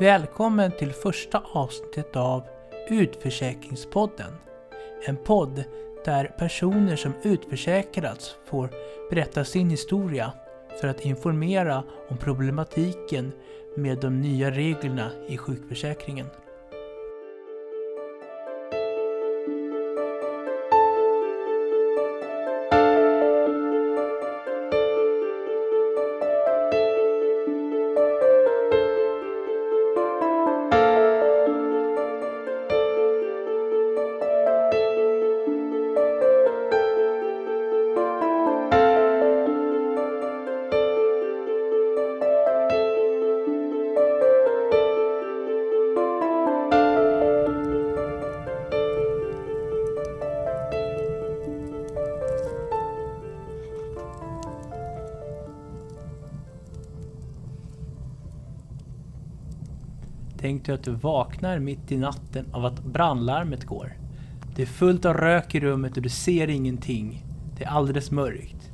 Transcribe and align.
Välkommen 0.00 0.72
till 0.72 0.92
första 0.92 1.42
avsnittet 1.52 2.16
av 2.16 2.42
Utförsäkringspodden. 2.88 4.32
En 5.06 5.16
podd 5.16 5.64
där 6.04 6.24
personer 6.24 6.96
som 6.96 7.12
utförsäkrats 7.22 8.36
får 8.46 8.70
berätta 9.10 9.44
sin 9.44 9.70
historia 9.70 10.32
för 10.80 10.88
att 10.88 11.04
informera 11.04 11.84
om 12.08 12.16
problematiken 12.16 13.32
med 13.76 13.98
de 13.98 14.20
nya 14.20 14.50
reglerna 14.50 15.10
i 15.28 15.38
sjukförsäkringen. 15.38 16.26
Till 60.70 60.92
att 60.92 60.96
du 60.96 61.08
vaknar 61.08 61.58
mitt 61.58 61.92
i 61.92 61.96
natten 61.96 62.46
av 62.52 62.64
att 62.64 62.84
brandlarmet 62.84 63.64
går. 63.64 63.92
Det 64.56 64.62
är 64.62 64.66
fullt 64.66 65.04
av 65.04 65.16
rök 65.16 65.54
i 65.54 65.60
rummet 65.60 65.96
och 65.96 66.02
du 66.02 66.08
ser 66.08 66.50
ingenting. 66.50 67.24
Det 67.58 67.64
är 67.64 67.68
alldeles 67.68 68.10
mörkt. 68.10 68.70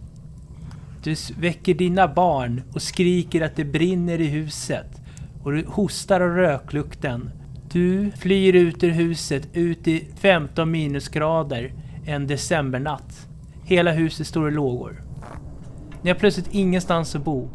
Du 1.02 1.14
väcker 1.38 1.74
dina 1.74 2.08
barn 2.08 2.62
och 2.74 2.82
skriker 2.82 3.40
att 3.40 3.56
det 3.56 3.64
brinner 3.64 4.20
i 4.20 4.26
huset. 4.26 5.00
Och 5.42 5.52
du 5.52 5.64
hostar 5.66 6.20
av 6.20 6.28
röklukten. 6.28 7.30
Du 7.72 8.10
flyr 8.10 8.52
ut 8.52 8.84
ur 8.84 8.90
huset, 8.90 9.48
ut 9.52 9.88
i 9.88 10.08
15 10.16 10.70
minusgrader 10.70 11.72
en 12.06 12.26
decembernatt. 12.26 13.28
Hela 13.64 13.92
huset 13.92 14.26
står 14.26 14.48
i 14.48 14.52
lågor. 14.52 15.02
Ni 16.02 16.10
har 16.10 16.18
plötsligt 16.18 16.54
ingenstans 16.54 17.16
att 17.16 17.24
bo. 17.24 17.48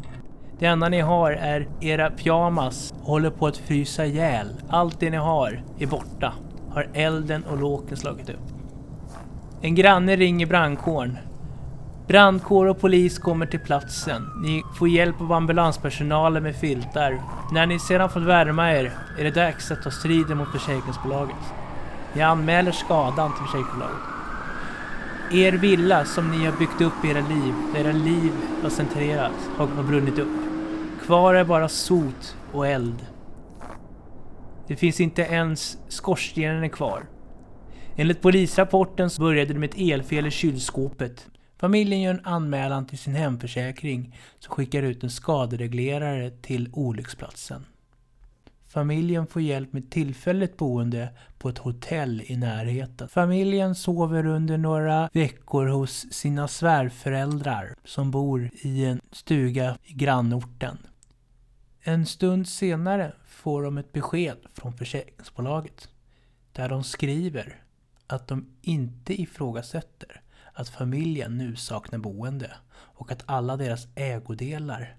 Det 0.62 0.68
enda 0.68 0.88
ni 0.88 1.00
har 1.00 1.32
är 1.32 1.68
era 1.80 2.10
pyjamas 2.10 2.94
håller 3.02 3.30
på 3.30 3.46
att 3.46 3.56
frysa 3.56 4.06
ihjäl. 4.06 4.48
Allt 4.68 5.00
det 5.00 5.10
ni 5.10 5.16
har 5.16 5.62
är 5.78 5.86
borta. 5.86 6.32
Har 6.70 6.88
elden 6.94 7.44
och 7.44 7.58
låken 7.58 7.96
slagit 7.96 8.28
upp. 8.28 8.40
En 9.60 9.74
granne 9.74 10.16
ringer 10.16 10.46
brandkåren. 10.46 11.18
Brandkår 12.06 12.66
och 12.66 12.80
polis 12.80 13.18
kommer 13.18 13.46
till 13.46 13.60
platsen. 13.60 14.22
Ni 14.42 14.62
får 14.78 14.88
hjälp 14.88 15.20
av 15.20 15.32
ambulanspersonalen 15.32 16.42
med 16.42 16.56
filtar. 16.56 17.22
När 17.52 17.66
ni 17.66 17.78
sedan 17.78 18.10
fått 18.10 18.22
värma 18.22 18.72
er 18.72 18.92
är 19.18 19.24
det 19.24 19.30
dags 19.30 19.70
att 19.70 19.82
ta 19.82 19.90
striden 19.90 20.36
mot 20.36 20.48
försäkringsbolaget. 20.48 21.36
Ni 22.14 22.22
anmäler 22.22 22.72
skadan 22.72 23.32
till 23.32 23.46
försäkringsbolaget. 23.46 23.98
Er 25.32 25.52
villa 25.52 26.04
som 26.04 26.30
ni 26.30 26.44
har 26.44 26.52
byggt 26.52 26.80
upp 26.80 27.04
i 27.04 27.08
era 27.10 27.20
liv, 27.20 27.54
där 27.74 27.80
era 27.80 27.92
liv 27.92 28.32
har 28.62 28.70
centrerats, 28.70 29.50
har 29.56 29.82
brunnit 29.82 30.18
upp. 30.18 30.41
Kvar 31.06 31.34
är 31.34 31.44
bara 31.44 31.68
sot 31.68 32.36
och 32.52 32.66
eld. 32.66 33.06
Det 34.66 34.76
finns 34.76 35.00
inte 35.00 35.22
ens 35.22 35.78
skorstenen 35.88 36.70
kvar. 36.70 37.02
Enligt 37.96 38.20
polisrapporten 38.20 39.10
så 39.10 39.22
började 39.22 39.52
det 39.52 39.58
med 39.58 39.70
ett 39.70 39.78
elfel 39.78 40.26
i 40.26 40.30
kylskåpet. 40.30 41.26
Familjen 41.56 42.00
gör 42.00 42.14
en 42.14 42.24
anmälan 42.24 42.86
till 42.86 42.98
sin 42.98 43.14
hemförsäkring 43.14 44.16
som 44.38 44.54
skickar 44.54 44.82
ut 44.82 45.04
en 45.04 45.10
skadereglerare 45.10 46.30
till 46.30 46.70
olycksplatsen. 46.72 47.64
Familjen 48.68 49.26
får 49.26 49.42
hjälp 49.42 49.72
med 49.72 49.90
tillfälligt 49.90 50.56
boende 50.56 51.08
på 51.38 51.48
ett 51.48 51.58
hotell 51.58 52.22
i 52.26 52.36
närheten. 52.36 53.08
Familjen 53.08 53.74
sover 53.74 54.26
under 54.26 54.58
några 54.58 55.10
veckor 55.12 55.66
hos 55.66 56.12
sina 56.12 56.48
svärföräldrar 56.48 57.74
som 57.84 58.10
bor 58.10 58.50
i 58.52 58.84
en 58.84 59.00
stuga 59.12 59.76
i 59.84 59.92
grannorten. 59.92 60.78
En 61.84 62.06
stund 62.06 62.48
senare 62.48 63.12
får 63.26 63.62
de 63.62 63.78
ett 63.78 63.92
besked 63.92 64.36
från 64.52 64.72
försäkringsbolaget 64.72 65.88
där 66.52 66.68
de 66.68 66.84
skriver 66.84 67.62
att 68.06 68.28
de 68.28 68.46
inte 68.60 69.20
ifrågasätter 69.20 70.22
att 70.52 70.68
familjen 70.68 71.38
nu 71.38 71.56
saknar 71.56 71.98
boende 71.98 72.50
och 72.72 73.12
att 73.12 73.22
alla 73.26 73.56
deras 73.56 73.88
ägodelar 73.94 74.96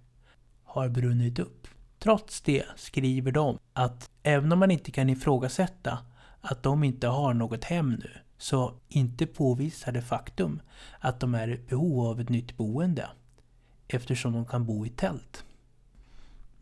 har 0.63 0.89
brunnit 0.89 1.39
upp. 1.39 1.67
Trots 1.99 2.41
det 2.41 2.65
skriver 2.75 3.31
de 3.31 3.59
att 3.73 4.09
även 4.23 4.51
om 4.51 4.59
man 4.59 4.71
inte 4.71 4.91
kan 4.91 5.09
ifrågasätta 5.09 5.97
att 6.41 6.63
de 6.63 6.83
inte 6.83 7.07
har 7.07 7.33
något 7.33 7.63
hem 7.63 7.89
nu 7.89 8.11
så 8.37 8.73
inte 8.87 9.25
påvisar 9.25 9.91
det 9.91 10.01
faktum 10.01 10.61
att 10.99 11.19
de 11.19 11.35
är 11.35 11.47
i 11.47 11.57
behov 11.57 12.07
av 12.07 12.21
ett 12.21 12.29
nytt 12.29 12.57
boende 12.57 13.09
eftersom 13.87 14.33
de 14.33 14.45
kan 14.45 14.65
bo 14.65 14.85
i 14.85 14.89
tält. 14.89 15.45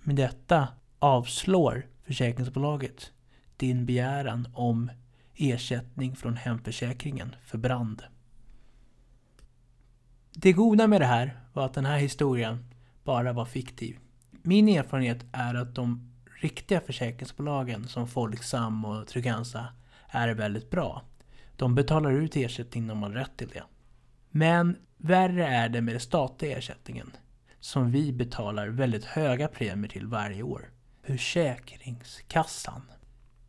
Med 0.04 0.16
detta 0.16 0.68
avslår 1.00 1.86
försäkringsbolaget 2.04 3.12
din 3.58 3.86
begäran 3.86 4.48
om 4.54 4.92
ersättning 5.36 6.16
från 6.16 6.38
hemförsäkringen 6.38 7.36
för 7.44 7.58
brand. 7.58 8.04
Det 10.34 10.54
goda 10.54 10.88
med 10.88 11.02
det 11.02 11.06
här 11.06 11.40
var 11.54 11.66
att 11.66 11.74
den 11.74 11.86
här 11.86 11.98
historien 11.98 12.66
bara 13.04 13.34
var 13.34 13.46
fiktiv. 13.46 13.98
Min 14.32 14.70
erfarenhet 14.70 15.26
är 15.32 15.54
att 15.54 15.76
de 15.76 16.14
riktiga 16.42 16.82
försäkringsbolagen 16.82 17.88
som 17.88 18.08
Folksam 18.08 18.86
och 18.86 19.08
Trygg-Hansa 19.08 19.68
är 20.08 20.34
väldigt 20.34 20.70
bra. 20.70 21.02
De 21.56 21.76
betalar 21.76 22.12
ut 22.12 22.36
ersättning 22.36 22.88
när 22.88 22.96
man 22.96 23.12
har 23.12 23.20
rätt 23.20 23.38
till 23.38 23.50
det. 23.50 23.64
Men 24.30 24.78
värre 24.98 25.48
är 25.48 25.70
det 25.70 25.82
med 25.82 25.94
den 25.94 26.02
statliga 26.02 26.58
ersättningen 26.58 27.12
som 27.62 27.92
vi 27.92 28.12
betalar 28.12 28.68
väldigt 28.68 29.06
höga 29.06 29.48
premier 29.48 29.90
till 29.90 30.08
varje 30.08 30.44
år. 30.44 30.70
Försäkringskassan. 31.04 32.82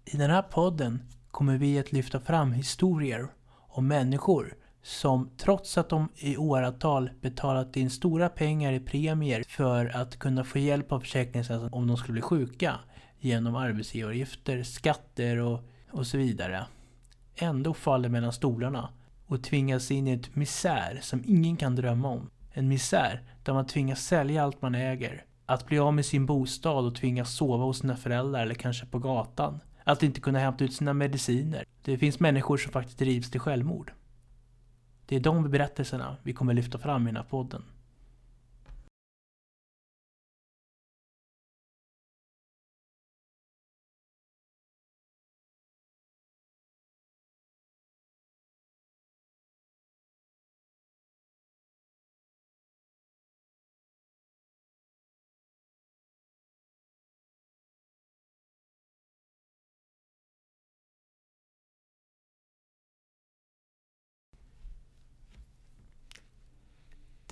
I 0.05 0.17
den 0.17 0.31
här 0.31 0.43
podden 0.43 1.03
kommer 1.31 1.57
vi 1.57 1.79
att 1.79 1.93
lyfta 1.93 2.21
fram 2.21 2.53
historier 2.53 3.29
om 3.51 3.89
människor 3.89 4.55
som 4.83 5.31
trots 5.37 5.79
att 5.79 5.89
de 5.89 6.09
i 6.17 6.37
åratal 6.37 7.11
betalat 7.21 7.77
in 7.77 7.91
stora 7.91 8.29
pengar 8.29 8.73
i 8.73 8.81
premier 8.81 9.45
för 9.49 9.97
att 9.97 10.19
kunna 10.19 10.45
få 10.45 10.59
hjälp 10.59 10.93
av 10.93 11.01
Försäkringskassan 11.01 11.73
om 11.73 11.87
de 11.87 11.97
skulle 11.97 12.13
bli 12.13 12.23
sjuka 12.23 12.75
genom 13.21 13.57
arbetsgivaravgifter, 13.57 14.63
skatter 14.63 15.39
och, 15.39 15.61
och 15.91 16.07
så 16.07 16.19
vidare 16.19 16.67
ändå 17.37 17.75
faller 17.75 18.09
mellan 18.09 18.33
stolarna 18.33 18.89
och 19.27 19.45
tvingas 19.45 19.91
in 19.91 20.09
i 20.09 20.13
ett 20.13 20.37
misär 20.37 20.99
som 21.03 21.23
ingen 21.27 21.57
kan 21.57 21.77
drömma 21.77 22.09
om. 22.09 22.31
En 22.53 22.69
misär 22.69 23.23
där 23.43 23.53
man 23.53 23.67
tvingas 23.67 24.05
sälja 24.05 24.45
allt 24.45 24.63
man 24.63 24.75
äger, 24.75 25.25
att 25.47 25.67
bli 25.67 25.79
av 25.79 25.95
med 25.95 26.07
sin 26.07 26.27
bostad 26.27 26.85
och 26.85 26.95
tvingas 26.95 27.35
sova 27.35 27.65
hos 27.65 27.79
sina 27.79 27.97
föräldrar 27.97 28.43
eller 28.43 28.55
kanske 28.55 28.87
på 28.87 28.99
gatan. 28.99 29.61
Att 29.85 30.03
inte 30.03 30.21
kunna 30.21 30.39
hämta 30.39 30.65
ut 30.65 30.75
sina 30.75 30.93
mediciner. 30.93 31.65
Det 31.85 31.99
finns 31.99 32.21
människor 32.21 32.57
som 32.57 32.73
faktiskt 32.73 32.99
drivs 32.99 33.31
till 33.31 33.41
självmord. 33.41 33.93
Det 35.07 35.17
är 35.17 35.21
de 35.21 35.51
berättelserna 35.51 36.17
vi 36.23 36.33
kommer 36.33 36.55
lyfta 36.55 36.79
fram 36.79 37.03
i 37.03 37.07
den 37.07 37.17
här 37.17 37.23
podden. 37.31 37.65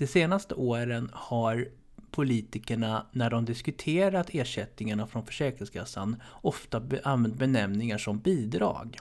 De 0.01 0.07
senaste 0.07 0.55
åren 0.55 1.09
har 1.13 1.67
politikerna, 2.11 3.05
när 3.11 3.29
de 3.29 3.45
diskuterat 3.45 4.29
ersättningarna 4.31 5.07
från 5.07 5.25
Försäkringskassan, 5.25 6.21
ofta 6.41 6.81
använt 7.03 7.35
benämningar 7.35 7.97
som 7.97 8.19
bidrag. 8.19 8.97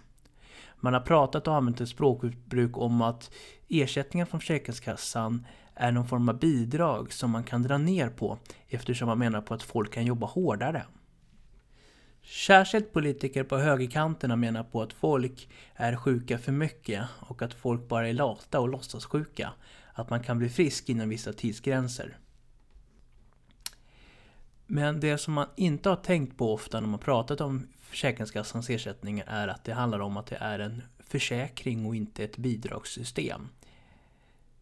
Man 0.76 0.94
har 0.94 1.00
pratat 1.00 1.48
och 1.48 1.54
använt 1.54 1.80
ett 1.80 1.88
språkbruk 1.88 2.78
om 2.78 3.02
att 3.02 3.30
ersättningen 3.68 4.26
från 4.26 4.40
Försäkringskassan 4.40 5.46
är 5.74 5.92
någon 5.92 6.08
form 6.08 6.28
av 6.28 6.38
bidrag 6.38 7.12
som 7.12 7.30
man 7.30 7.44
kan 7.44 7.62
dra 7.62 7.78
ner 7.78 8.08
på 8.08 8.38
eftersom 8.68 9.08
man 9.08 9.18
menar 9.18 9.40
på 9.40 9.54
att 9.54 9.62
folk 9.62 9.92
kan 9.92 10.06
jobba 10.06 10.26
hårdare. 10.26 10.84
Särskilt 12.46 12.92
politiker 12.92 13.44
på 13.44 13.56
högerkanterna 13.58 14.36
menar 14.36 14.62
på 14.62 14.82
att 14.82 14.92
folk 14.92 15.48
är 15.74 15.96
sjuka 15.96 16.38
för 16.38 16.52
mycket 16.52 17.04
och 17.20 17.42
att 17.42 17.54
folk 17.54 17.88
bara 17.88 18.08
är 18.08 18.12
lata 18.12 18.60
och 18.60 18.68
låtsassjuka. 18.68 19.52
Att 20.00 20.10
man 20.10 20.22
kan 20.22 20.38
bli 20.38 20.48
frisk 20.48 20.88
inom 20.88 21.08
vissa 21.08 21.32
tidsgränser. 21.32 22.18
Men 24.66 25.00
det 25.00 25.18
som 25.18 25.34
man 25.34 25.46
inte 25.56 25.88
har 25.88 25.96
tänkt 25.96 26.36
på 26.36 26.54
ofta 26.54 26.80
när 26.80 26.88
man 26.88 26.98
pratat 26.98 27.40
om 27.40 27.66
Försäkringskassans 27.80 28.70
ersättningar 28.70 29.24
är 29.28 29.48
att 29.48 29.64
det 29.64 29.72
handlar 29.72 30.00
om 30.00 30.16
att 30.16 30.26
det 30.26 30.36
är 30.36 30.58
en 30.58 30.82
försäkring 30.98 31.86
och 31.86 31.96
inte 31.96 32.24
ett 32.24 32.36
bidragssystem. 32.36 33.48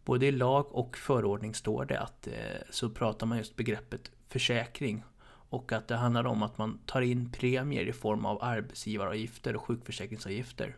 Både 0.04 0.26
i 0.26 0.32
lag 0.32 0.74
och 0.74 0.96
förordning 0.96 1.54
står 1.54 1.84
det 1.84 2.00
att 2.00 2.26
eh, 2.26 2.32
så 2.70 2.90
pratar 2.90 3.26
man 3.26 3.38
just 3.38 3.56
begreppet 3.56 4.10
försäkring 4.28 5.04
och 5.50 5.72
att 5.72 5.88
det 5.88 5.96
handlar 5.96 6.26
om 6.26 6.42
att 6.42 6.58
man 6.58 6.78
tar 6.86 7.00
in 7.00 7.32
premier 7.32 7.86
i 7.86 7.92
form 7.92 8.26
av 8.26 8.44
arbetsgivaravgifter 8.44 9.56
och 9.56 9.62
sjukförsäkringsavgifter. 9.62 10.76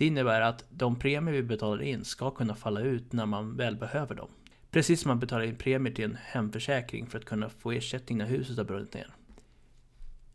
Det 0.00 0.06
innebär 0.06 0.40
att 0.40 0.64
de 0.70 0.98
premier 0.98 1.32
vi 1.32 1.42
betalar 1.42 1.82
in 1.82 2.04
ska 2.04 2.30
kunna 2.30 2.54
falla 2.54 2.80
ut 2.80 3.12
när 3.12 3.26
man 3.26 3.56
väl 3.56 3.76
behöver 3.76 4.14
dem. 4.14 4.28
Precis 4.70 5.00
som 5.00 5.08
man 5.08 5.18
betalar 5.18 5.44
in 5.44 5.56
premier 5.56 5.94
till 5.94 6.04
en 6.04 6.18
hemförsäkring 6.22 7.06
för 7.06 7.18
att 7.18 7.24
kunna 7.24 7.48
få 7.48 7.72
ersättning 7.72 8.18
när 8.18 8.26
huset 8.26 8.56
har 8.56 8.64
brunnit 8.64 8.94
ner. 8.94 9.14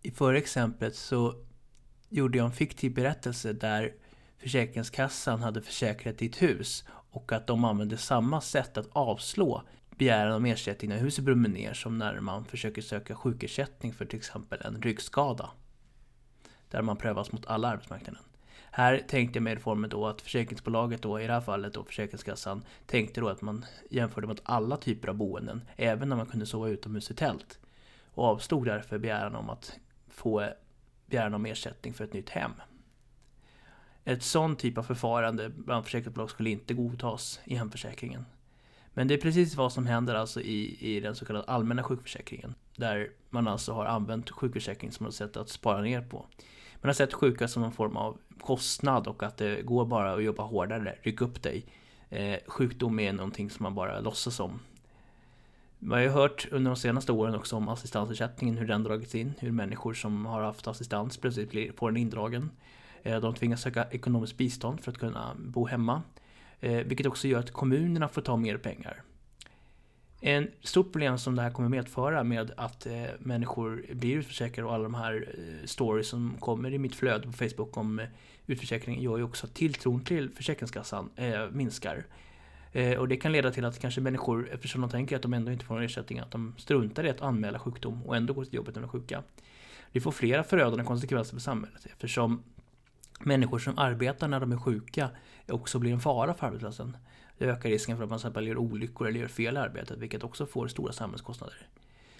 I 0.01 0.11
förra 0.11 0.37
exemplet 0.37 0.95
så 0.95 1.35
gjorde 2.09 2.37
jag 2.37 2.45
en 2.45 2.51
fiktiv 2.51 2.93
berättelse 2.93 3.53
där 3.53 3.93
Försäkringskassan 4.37 5.41
hade 5.41 5.61
försäkrat 5.61 6.17
ditt 6.17 6.41
hus 6.41 6.85
och 6.89 7.31
att 7.31 7.47
de 7.47 7.65
använde 7.65 7.97
samma 7.97 8.41
sätt 8.41 8.77
att 8.77 8.89
avslå 8.91 9.63
begäran 9.97 10.35
om 10.35 10.45
ersättning 10.45 10.89
när 10.89 10.99
huset 10.99 11.25
brummer 11.25 11.49
ner 11.49 11.73
som 11.73 11.97
när 11.97 12.19
man 12.19 12.45
försöker 12.45 12.81
söka 12.81 13.15
sjukersättning 13.15 13.93
för 13.93 14.05
till 14.05 14.19
exempel 14.19 14.61
en 14.61 14.81
ryggskada. 14.81 15.49
Där 16.69 16.81
man 16.81 16.97
prövas 16.97 17.31
mot 17.31 17.45
alla 17.45 17.67
arbetsmarknaden. 17.67 18.21
Här 18.77 19.03
tänkte 19.07 19.37
jag 19.37 19.43
mig 19.43 19.59
formen 19.59 19.89
då 19.89 20.07
att 20.07 20.21
försäkringsbolaget 20.21 21.01
då, 21.01 21.19
i 21.19 21.27
det 21.27 21.33
här 21.33 21.41
fallet 21.41 21.73
då 21.73 21.83
Försäkringskassan, 21.83 22.63
tänkte 22.85 23.21
då 23.21 23.29
att 23.29 23.41
man 23.41 23.65
jämförde 23.89 24.27
mot 24.27 24.41
alla 24.43 24.77
typer 24.77 25.07
av 25.07 25.15
boenden, 25.15 25.61
även 25.75 26.09
när 26.09 26.15
man 26.15 26.25
kunde 26.25 26.45
sova 26.45 26.67
utomhus 26.67 27.11
i 27.11 27.13
tält. 27.13 27.59
Och 28.13 28.23
avstod 28.23 28.65
därför 28.65 28.97
begäran 28.97 29.35
om 29.35 29.49
att 29.49 29.79
få 30.07 30.49
begäran 31.05 31.33
om 31.33 31.45
ersättning 31.45 31.93
för 31.93 32.03
ett 32.03 32.13
nytt 32.13 32.29
hem. 32.29 32.51
Ett 34.03 34.23
sån 34.23 34.55
typ 34.55 34.77
av 34.77 34.83
förfarande 34.83 35.49
bland 35.49 35.85
försäkringsbolag 35.85 36.29
skulle 36.29 36.49
inte 36.49 36.73
godtas 36.73 37.39
i 37.43 37.55
hemförsäkringen. 37.55 38.25
Men 38.97 39.07
det 39.07 39.13
är 39.13 39.17
precis 39.17 39.55
vad 39.55 39.73
som 39.73 39.85
händer 39.85 40.15
alltså 40.15 40.41
i, 40.41 40.77
i 40.79 40.99
den 40.99 41.15
så 41.15 41.25
kallade 41.25 41.45
allmänna 41.45 41.83
sjukförsäkringen. 41.83 42.55
Där 42.75 43.09
man 43.29 43.47
alltså 43.47 43.73
har 43.73 43.85
använt 43.85 44.29
sjukförsäkring 44.29 44.91
som 44.91 45.05
ett 45.05 45.13
sätt 45.13 45.37
att 45.37 45.49
spara 45.49 45.81
ner 45.81 46.01
på. 46.01 46.25
Man 46.81 46.89
har 46.89 46.93
sett 46.93 47.13
sjuka 47.13 47.47
som 47.47 47.63
en 47.63 47.71
form 47.71 47.97
av 47.97 48.17
kostnad 48.41 49.07
och 49.07 49.23
att 49.23 49.37
det 49.37 49.61
går 49.61 49.85
bara 49.85 50.13
att 50.13 50.23
jobba 50.23 50.43
hårdare, 50.43 50.95
ryck 51.01 51.21
upp 51.21 51.43
dig. 51.43 51.65
Eh, 52.09 52.39
sjukdom 52.47 52.99
är 52.99 53.13
någonting 53.13 53.49
som 53.49 53.63
man 53.63 53.75
bara 53.75 53.99
låtsas 53.99 54.39
om. 54.39 54.59
Man 55.79 55.97
har 55.97 56.03
ju 56.03 56.09
hört 56.09 56.47
under 56.51 56.71
de 56.71 56.77
senaste 56.77 57.11
åren 57.11 57.35
också 57.35 57.55
om 57.55 57.69
assistansersättningen, 57.69 58.57
hur 58.57 58.67
den 58.67 58.83
dragits 58.83 59.15
in, 59.15 59.33
hur 59.39 59.51
människor 59.51 59.93
som 59.93 60.25
har 60.25 60.41
haft 60.41 60.67
assistans 60.67 61.17
plötsligt 61.17 61.51
blir, 61.51 61.71
får 61.71 61.91
den 61.91 61.97
indragen. 61.97 62.51
Eh, 63.03 63.19
de 63.19 63.33
tvingas 63.33 63.61
söka 63.61 63.87
ekonomiskt 63.91 64.37
bistånd 64.37 64.81
för 64.81 64.91
att 64.91 64.97
kunna 64.97 65.35
bo 65.39 65.65
hemma. 65.65 66.01
Eh, 66.59 66.71
vilket 66.71 67.05
också 67.05 67.27
gör 67.27 67.39
att 67.39 67.51
kommunerna 67.51 68.07
får 68.07 68.21
ta 68.21 68.37
mer 68.37 68.57
pengar. 68.57 69.01
En 70.21 70.47
stort 70.61 70.91
problem 70.91 71.17
som 71.17 71.35
det 71.35 71.41
här 71.41 71.51
kommer 71.51 71.69
medföra 71.69 72.23
med 72.23 72.51
att 72.57 72.85
eh, 72.85 73.03
människor 73.19 73.85
blir 73.93 74.15
utförsäkrade 74.15 74.67
och 74.67 74.73
alla 74.73 74.83
de 74.83 74.93
här 74.93 75.33
eh, 75.37 75.65
stories 75.65 76.07
som 76.07 76.37
kommer 76.39 76.73
i 76.73 76.77
mitt 76.77 76.95
flöde 76.95 77.27
på 77.27 77.33
Facebook 77.33 77.77
om 77.77 77.99
eh, 77.99 78.05
utförsäkring 78.47 79.01
gör 79.01 79.17
ju 79.17 79.23
också 79.23 79.45
att 79.45 79.53
tilltron 79.53 80.03
till 80.03 80.29
Försäkringskassan 80.29 81.09
eh, 81.15 81.49
minskar. 81.51 82.05
Eh, 82.71 82.99
och 82.99 83.07
det 83.07 83.17
kan 83.17 83.31
leda 83.31 83.51
till 83.51 83.65
att 83.65 83.79
kanske 83.79 84.01
människor, 84.01 84.49
eftersom 84.53 84.81
de 84.81 84.89
tänker 84.89 85.15
att 85.15 85.21
de 85.21 85.33
ändå 85.33 85.51
inte 85.51 85.65
får 85.65 85.75
någon 85.75 85.83
ersättning, 85.83 86.19
att 86.19 86.31
de 86.31 86.53
struntar 86.57 87.05
i 87.05 87.09
att 87.09 87.21
anmäla 87.21 87.59
sjukdom 87.59 88.03
och 88.05 88.15
ändå 88.15 88.33
går 88.33 88.43
till 88.43 88.53
jobbet 88.53 88.75
när 88.75 88.81
de 88.81 88.87
är 88.87 88.91
sjuka. 88.91 89.23
Det 89.91 90.01
får 90.01 90.11
flera 90.11 90.43
förödande 90.43 90.83
konsekvenser 90.83 91.33
för 91.33 91.41
samhället 91.41 91.85
eftersom 91.85 92.43
människor 93.19 93.59
som 93.59 93.77
arbetar 93.77 94.27
när 94.27 94.39
de 94.39 94.51
är 94.51 94.57
sjuka 94.57 95.09
också 95.47 95.79
blir 95.79 95.93
en 95.93 95.99
fara 95.99 96.33
för 96.33 96.47
arbetsplatsen. 96.47 96.97
Det 97.37 97.45
ökar 97.45 97.69
risken 97.69 97.97
för 97.97 98.03
att 98.03 98.09
man 98.09 98.19
till 98.19 98.27
exempel 98.27 98.47
gör 98.47 98.57
olyckor 98.57 99.07
eller 99.07 99.19
gör 99.19 99.27
fel 99.27 99.55
i 99.55 99.59
arbetet, 99.59 99.97
vilket 99.99 100.23
också 100.23 100.45
får 100.45 100.67
stora 100.67 100.93
samhällskostnader. 100.93 101.67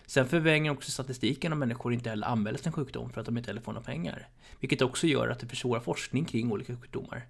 Sen 0.06 0.28
förvänger 0.28 0.72
också 0.72 0.92
statistiken 0.92 1.54
om 1.54 1.60
människor 1.60 1.94
inte 1.94 2.10
heller 2.10 2.28
anmäler 2.28 2.58
sin 2.58 2.72
sjukdom 2.72 3.10
för 3.10 3.22
att 3.22 3.26
de 3.26 3.38
inte 3.38 3.50
heller 3.50 3.62
får 3.62 3.74
några 3.74 3.86
pengar. 3.86 4.28
Vilket 4.60 4.82
också 4.82 5.08
gör 5.08 5.28
att 5.28 5.40
det 5.40 5.48
försvårar 5.48 5.80
forskning 5.80 6.26
kring 6.26 6.52
olika 6.52 6.76
sjukdomar. 6.76 7.26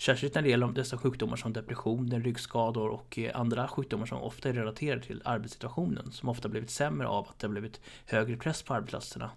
Särskilt 0.00 0.34
när 0.34 0.42
det 0.42 0.48
gäller 0.48 0.66
dessa 0.66 0.98
sjukdomar 0.98 1.36
som 1.36 1.52
depression, 1.52 2.22
ryggskador 2.22 2.88
och 2.88 3.18
eh, 3.18 3.40
andra 3.40 3.68
sjukdomar 3.68 4.06
som 4.06 4.22
ofta 4.22 4.48
är 4.48 4.52
relaterade 4.52 5.02
till 5.02 5.22
arbetssituationen. 5.24 6.12
Som 6.12 6.28
ofta 6.28 6.48
blivit 6.48 6.70
sämre 6.70 7.08
av 7.08 7.28
att 7.28 7.38
det 7.38 7.46
har 7.46 7.52
blivit 7.52 7.80
högre 8.06 8.36
press 8.36 8.62
på 8.62 8.74
arbetsplatserna 8.74 9.30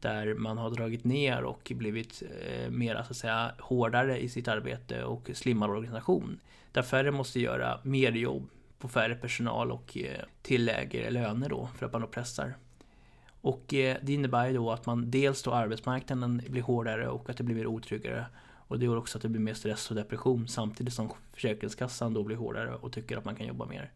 där 0.00 0.34
man 0.34 0.58
har 0.58 0.70
dragit 0.70 1.04
ner 1.04 1.42
och 1.42 1.72
blivit 1.74 2.22
eh, 2.46 2.70
mer 2.70 2.94
så 2.94 3.10
att 3.10 3.16
säga, 3.16 3.54
hårdare 3.58 4.18
i 4.18 4.28
sitt 4.28 4.48
arbete 4.48 5.04
och 5.04 5.30
slimmad 5.34 5.70
organisation. 5.70 6.40
Där 6.72 6.82
färre 6.82 7.10
måste 7.10 7.40
göra 7.40 7.80
mer 7.82 8.12
jobb 8.12 8.48
på 8.78 8.88
färre 8.88 9.14
personal 9.14 9.72
och 9.72 9.98
eh, 9.98 10.24
till 10.42 10.64
lägre 10.64 11.10
löner 11.10 11.48
då 11.48 11.68
för 11.78 11.86
att 11.86 11.92
man 11.92 12.00
då 12.00 12.06
pressar. 12.06 12.54
Och 13.40 13.74
eh, 13.74 13.96
det 14.02 14.12
innebär 14.12 14.46
ju 14.46 14.54
då 14.54 14.70
att 14.70 14.86
man 14.86 15.10
dels 15.10 15.42
då 15.42 15.52
arbetsmarknaden 15.52 16.42
blir 16.48 16.62
hårdare 16.62 17.08
och 17.08 17.30
att 17.30 17.36
det 17.36 17.44
blir 17.44 17.56
mer 17.56 17.66
otryggare. 17.66 18.26
Och 18.68 18.78
det 18.78 18.84
gör 18.84 18.96
också 18.96 19.18
att 19.18 19.22
det 19.22 19.28
blir 19.28 19.40
mer 19.40 19.54
stress 19.54 19.90
och 19.90 19.96
depression 19.96 20.48
samtidigt 20.48 20.94
som 20.94 21.12
Försäkringskassan 21.32 22.14
då 22.14 22.22
blir 22.22 22.36
hårdare 22.36 22.74
och 22.74 22.92
tycker 22.92 23.16
att 23.16 23.24
man 23.24 23.36
kan 23.36 23.46
jobba 23.46 23.66
mer. 23.66 23.90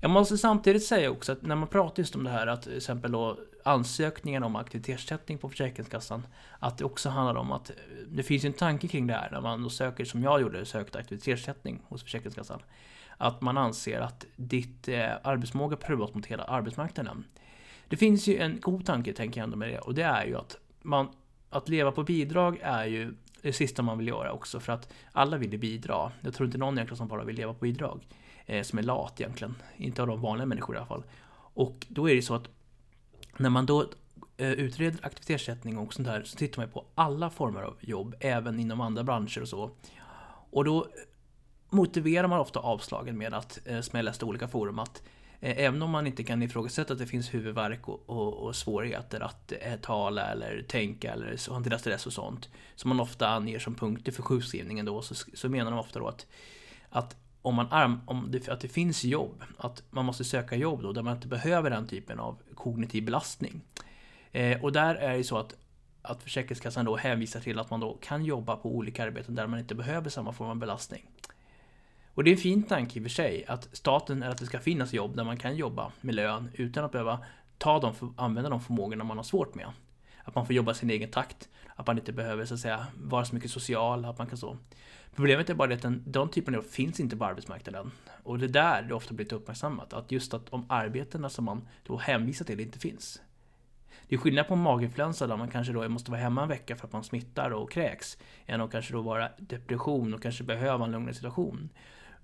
Jag 0.00 0.10
måste 0.10 0.38
samtidigt 0.38 0.84
säga 0.84 1.10
också 1.10 1.32
att 1.32 1.42
när 1.42 1.56
man 1.56 1.68
pratar 1.68 2.02
just 2.02 2.16
om 2.16 2.24
det 2.24 2.30
här 2.30 2.46
att 2.46 2.62
till 2.62 2.76
exempel 2.76 3.12
då 3.12 3.38
ansökningen 3.64 4.42
om 4.42 4.56
aktivitetsersättning 4.56 5.38
på 5.38 5.48
Försäkringskassan 5.48 6.26
att 6.58 6.78
det 6.78 6.84
också 6.84 7.08
handlar 7.08 7.34
om 7.34 7.52
att 7.52 7.70
eh, 7.70 7.76
det 8.08 8.22
finns 8.22 8.44
en 8.44 8.52
tanke 8.52 8.88
kring 8.88 9.06
det 9.06 9.14
här 9.14 9.30
när 9.30 9.40
man 9.40 9.62
då 9.62 9.70
söker, 9.70 10.04
som 10.04 10.22
jag 10.22 10.40
gjorde, 10.40 10.64
sökte 10.64 10.98
aktivitetsersättning 10.98 11.82
hos 11.88 12.02
Försäkringskassan. 12.02 12.60
Att 13.16 13.40
man 13.40 13.58
anser 13.58 14.00
att 14.00 14.26
ditt 14.36 14.88
eh, 14.88 15.10
arbetsmåga 15.22 15.76
prövas 15.76 16.14
mot 16.14 16.26
hela 16.26 16.44
arbetsmarknaden. 16.44 17.24
Det 17.88 17.96
finns 17.96 18.26
ju 18.26 18.38
en 18.38 18.60
god 18.60 18.86
tanke, 18.86 19.12
tänker 19.12 19.40
jag 19.40 19.44
ändå 19.44 19.56
med 19.56 19.68
det, 19.68 19.78
och 19.78 19.94
det 19.94 20.02
är 20.02 20.26
ju 20.26 20.36
att 20.36 20.56
man, 20.82 21.08
att 21.50 21.68
leva 21.68 21.92
på 21.92 22.02
bidrag 22.02 22.58
är 22.62 22.84
ju 22.84 23.14
det 23.42 23.52
sista 23.52 23.82
man 23.82 23.98
vill 23.98 24.08
göra 24.08 24.32
också, 24.32 24.60
för 24.60 24.72
att 24.72 24.92
alla 25.12 25.38
vill 25.38 25.52
ju 25.52 25.58
bidra. 25.58 26.12
Jag 26.20 26.34
tror 26.34 26.46
inte 26.46 26.58
någon 26.58 26.74
egentligen 26.74 26.96
som 26.96 27.08
bara 27.08 27.24
vill 27.24 27.36
leva 27.36 27.54
på 27.54 27.60
bidrag 27.60 28.06
eh, 28.46 28.62
som 28.62 28.78
är 28.78 28.82
lat 28.82 29.20
egentligen. 29.20 29.54
Inte 29.76 30.02
av 30.02 30.08
de 30.08 30.20
vanliga 30.20 30.46
människor 30.46 30.74
i 30.74 30.78
alla 30.78 30.86
fall. 30.86 31.04
Och 31.54 31.86
då 31.88 32.10
är 32.10 32.14
det 32.14 32.22
så 32.22 32.34
att 32.34 32.48
när 33.36 33.50
man 33.50 33.66
då 33.66 33.84
eh, 34.36 34.50
utreder 34.50 35.06
aktivitetsersättning 35.06 35.78
och 35.78 35.94
sånt 35.94 36.08
där 36.08 36.22
så 36.22 36.36
tittar 36.36 36.62
man 36.62 36.70
på 36.70 36.84
alla 36.94 37.30
former 37.30 37.62
av 37.62 37.76
jobb, 37.80 38.14
även 38.20 38.60
inom 38.60 38.80
andra 38.80 39.04
branscher 39.04 39.42
och 39.42 39.48
så. 39.48 39.70
Och 40.50 40.64
då 40.64 40.86
motiverar 41.70 42.28
man 42.28 42.40
ofta 42.40 42.60
avslagen 42.60 43.18
med 43.18 43.34
att, 43.34 43.60
eh, 43.64 43.80
som 43.80 43.96
jag 43.96 44.04
läste 44.04 44.24
i 44.24 44.28
olika 44.28 44.48
forum, 44.48 44.78
att 44.78 44.96
eh, 44.96 45.02
Eh, 45.40 45.64
även 45.64 45.82
om 45.82 45.90
man 45.90 46.06
inte 46.06 46.24
kan 46.24 46.42
ifrågasätta 46.42 46.92
att 46.92 46.98
det 46.98 47.06
finns 47.06 47.34
huvudvärk 47.34 47.88
och, 47.88 48.02
och, 48.06 48.34
och 48.34 48.56
svårigheter 48.56 49.20
att 49.20 49.52
eh, 49.60 49.76
tala 49.76 50.26
eller 50.26 50.62
tänka 50.62 51.12
eller 51.12 51.36
så, 51.36 51.52
hantera 51.52 51.78
stress 51.78 52.06
och 52.06 52.12
sånt, 52.12 52.48
som 52.74 52.88
man 52.88 53.00
ofta 53.00 53.28
anger 53.28 53.58
som 53.58 53.74
punkter 53.74 54.12
för 54.12 54.22
sjukskrivningen 54.22 54.86
då, 54.86 55.02
så, 55.02 55.14
så 55.34 55.48
menar 55.48 55.70
de 55.70 55.80
ofta 55.80 55.98
då 55.98 56.08
att, 56.08 56.26
att 56.90 57.16
om 57.42 57.54
man 57.54 57.66
arm, 57.70 58.00
om 58.06 58.26
det, 58.30 58.48
att 58.48 58.60
det 58.60 58.68
finns 58.68 59.04
jobb, 59.04 59.42
att 59.58 59.82
man 59.90 60.04
måste 60.04 60.24
söka 60.24 60.56
jobb 60.56 60.82
då 60.82 60.92
där 60.92 61.02
man 61.02 61.16
inte 61.16 61.28
behöver 61.28 61.70
den 61.70 61.86
typen 61.86 62.20
av 62.20 62.38
kognitiv 62.54 63.04
belastning. 63.04 63.60
Eh, 64.32 64.64
och 64.64 64.72
där 64.72 64.94
är 64.94 65.16
det 65.16 65.24
så 65.24 65.38
att, 65.38 65.54
att 66.02 66.22
Försäkringskassan 66.22 66.84
då 66.84 66.96
hänvisar 66.96 67.40
till 67.40 67.58
att 67.58 67.70
man 67.70 67.80
då 67.80 67.98
kan 68.00 68.24
jobba 68.24 68.56
på 68.56 68.76
olika 68.76 69.04
arbeten 69.04 69.34
där 69.34 69.46
man 69.46 69.58
inte 69.58 69.74
behöver 69.74 70.10
samma 70.10 70.32
form 70.32 70.50
av 70.50 70.56
belastning. 70.56 71.06
Och 72.20 72.24
det 72.24 72.30
är 72.30 72.32
en 72.32 72.38
fin 72.38 72.62
tanke 72.62 72.98
i 72.98 73.00
och 73.00 73.04
för 73.04 73.10
sig, 73.10 73.44
att 73.46 73.68
staten 73.72 74.22
är 74.22 74.28
att 74.28 74.38
det 74.38 74.46
ska 74.46 74.58
finnas 74.58 74.92
jobb 74.92 75.16
där 75.16 75.24
man 75.24 75.36
kan 75.36 75.56
jobba 75.56 75.92
med 76.00 76.14
lön 76.14 76.50
utan 76.54 76.84
att 76.84 76.92
behöva 76.92 77.18
ta 77.58 77.80
dem, 77.80 78.14
använda 78.16 78.50
de 78.50 78.60
förmågorna 78.60 79.04
man 79.04 79.16
har 79.16 79.24
svårt 79.24 79.54
med. 79.54 79.66
Att 80.24 80.34
man 80.34 80.46
får 80.46 80.54
jobba 80.54 80.74
sin 80.74 80.90
egen 80.90 81.10
takt, 81.10 81.48
att 81.76 81.86
man 81.86 81.98
inte 81.98 82.12
behöver 82.12 82.44
så 82.44 82.54
att 82.54 82.60
säga 82.60 82.86
vara 82.94 83.24
så 83.24 83.34
mycket 83.34 83.50
social, 83.50 84.04
att 84.04 84.18
man 84.18 84.26
kan 84.26 84.38
så. 84.38 84.56
Problemet 85.14 85.50
är 85.50 85.54
bara 85.54 85.74
att 85.74 85.82
den, 85.82 86.02
den 86.06 86.28
typen 86.28 86.54
av 86.54 86.62
jobb 86.62 86.70
finns 86.70 87.00
inte 87.00 87.16
på 87.16 87.24
arbetsmarknaden. 87.24 87.90
Och 88.22 88.38
det 88.38 88.46
är 88.46 88.48
där 88.48 88.82
det 88.82 88.94
ofta 88.94 89.14
blivit 89.14 89.32
uppmärksammat, 89.32 89.92
att 89.92 90.12
just 90.12 90.34
att 90.34 90.50
de 90.50 90.66
arbetena 90.68 91.28
som 91.28 91.44
man 91.44 91.68
då 91.86 91.96
hänvisar 91.96 92.44
till 92.44 92.60
inte 92.60 92.78
finns. 92.78 93.20
Det 94.08 94.14
är 94.14 94.18
skillnad 94.18 94.48
på 94.48 94.56
maginfluensa 94.56 95.26
där 95.26 95.36
man 95.36 95.50
kanske 95.50 95.72
då 95.72 95.88
måste 95.88 96.10
vara 96.10 96.20
hemma 96.20 96.42
en 96.42 96.48
vecka 96.48 96.76
för 96.76 96.86
att 96.86 96.92
man 96.92 97.04
smittar 97.04 97.50
och 97.50 97.72
kräks, 97.72 98.18
än 98.46 98.60
att 98.60 98.72
kanske 98.72 98.92
då 98.92 99.02
vara 99.02 99.28
depression 99.38 100.14
och 100.14 100.22
kanske 100.22 100.44
behöva 100.44 100.84
en 100.84 100.92
lugnare 100.92 101.14
situation. 101.14 101.70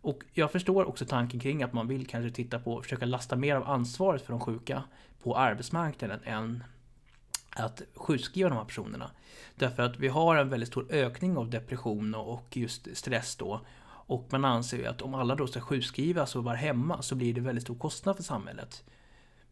Och 0.07 0.25
jag 0.33 0.53
förstår 0.53 0.89
också 0.89 1.07
tanken 1.07 1.41
kring 1.41 1.63
att 1.63 1.73
man 1.73 1.89
vill 1.89 2.07
kanske 2.07 2.31
titta 2.31 2.59
på, 2.59 2.83
försöka 2.83 3.07
lasta 3.07 3.37
mer 3.37 3.57
av 3.57 3.69
ansvaret 3.69 4.23
för 4.23 4.33
de 4.33 4.41
sjuka 4.41 4.83
på 5.23 5.37
arbetsmarknaden 5.37 6.21
än 6.25 6.65
att 7.51 7.83
sjukskriva 7.95 8.49
de 8.49 8.59
här 8.59 8.65
personerna. 8.65 9.11
Därför 9.55 9.83
att 9.83 9.99
vi 9.99 10.09
har 10.09 10.37
en 10.37 10.49
väldigt 10.49 10.69
stor 10.69 10.87
ökning 10.91 11.37
av 11.37 11.51
depression 11.51 12.15
och 12.15 12.57
just 12.57 12.97
stress 12.97 13.37
då. 13.37 13.61
Och 13.87 14.27
man 14.31 14.45
anser 14.45 14.77
ju 14.77 14.87
att 14.87 15.03
om 15.03 15.15
alla 15.15 15.35
då 15.35 15.47
ska 15.47 15.61
sjukskrivas 15.61 16.37
och 16.37 16.45
vara 16.45 16.57
hemma 16.57 17.03
så 17.03 17.15
blir 17.15 17.35
det 17.35 17.41
väldigt 17.41 17.65
stor 17.65 17.79
kostnad 17.79 18.17
för 18.17 18.23
samhället. 18.23 18.85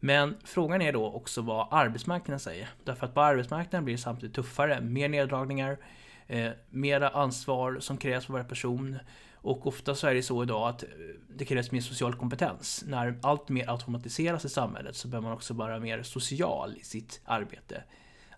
Men 0.01 0.37
frågan 0.45 0.83
är 0.83 0.93
då 0.93 1.07
också 1.07 1.43
vad 1.43 1.69
arbetsmarknaden 1.71 2.41
säger. 2.41 2.69
Därför 2.85 3.07
att 3.07 3.15
på 3.15 3.21
arbetsmarknaden 3.21 3.85
blir 3.85 3.95
det 3.95 4.03
samtidigt 4.03 4.37
tuffare, 4.37 4.81
mer 4.81 5.09
neddragningar, 5.09 5.79
eh, 6.27 6.51
mera 6.71 7.09
ansvar 7.09 7.79
som 7.81 7.97
krävs 7.97 8.27
för 8.27 8.33
varje 8.33 8.49
person. 8.49 8.99
Och 9.45 9.67
ofta 9.67 9.95
så 9.95 10.07
är 10.07 10.15
det 10.15 10.23
så 10.23 10.43
idag 10.43 10.69
att 10.69 10.83
eh, 10.83 10.89
det 11.29 11.45
krävs 11.45 11.71
mer 11.71 11.81
social 11.81 12.15
kompetens. 12.15 12.85
När 12.87 13.19
allt 13.23 13.49
mer 13.49 13.71
automatiseras 13.71 14.45
i 14.45 14.49
samhället 14.49 14.97
så 14.97 15.09
behöver 15.09 15.29
man 15.29 15.37
också 15.37 15.55
vara 15.55 15.81
mer 15.81 16.03
social 16.03 16.77
i 16.81 16.85
sitt 16.85 17.21
arbete. 17.25 17.85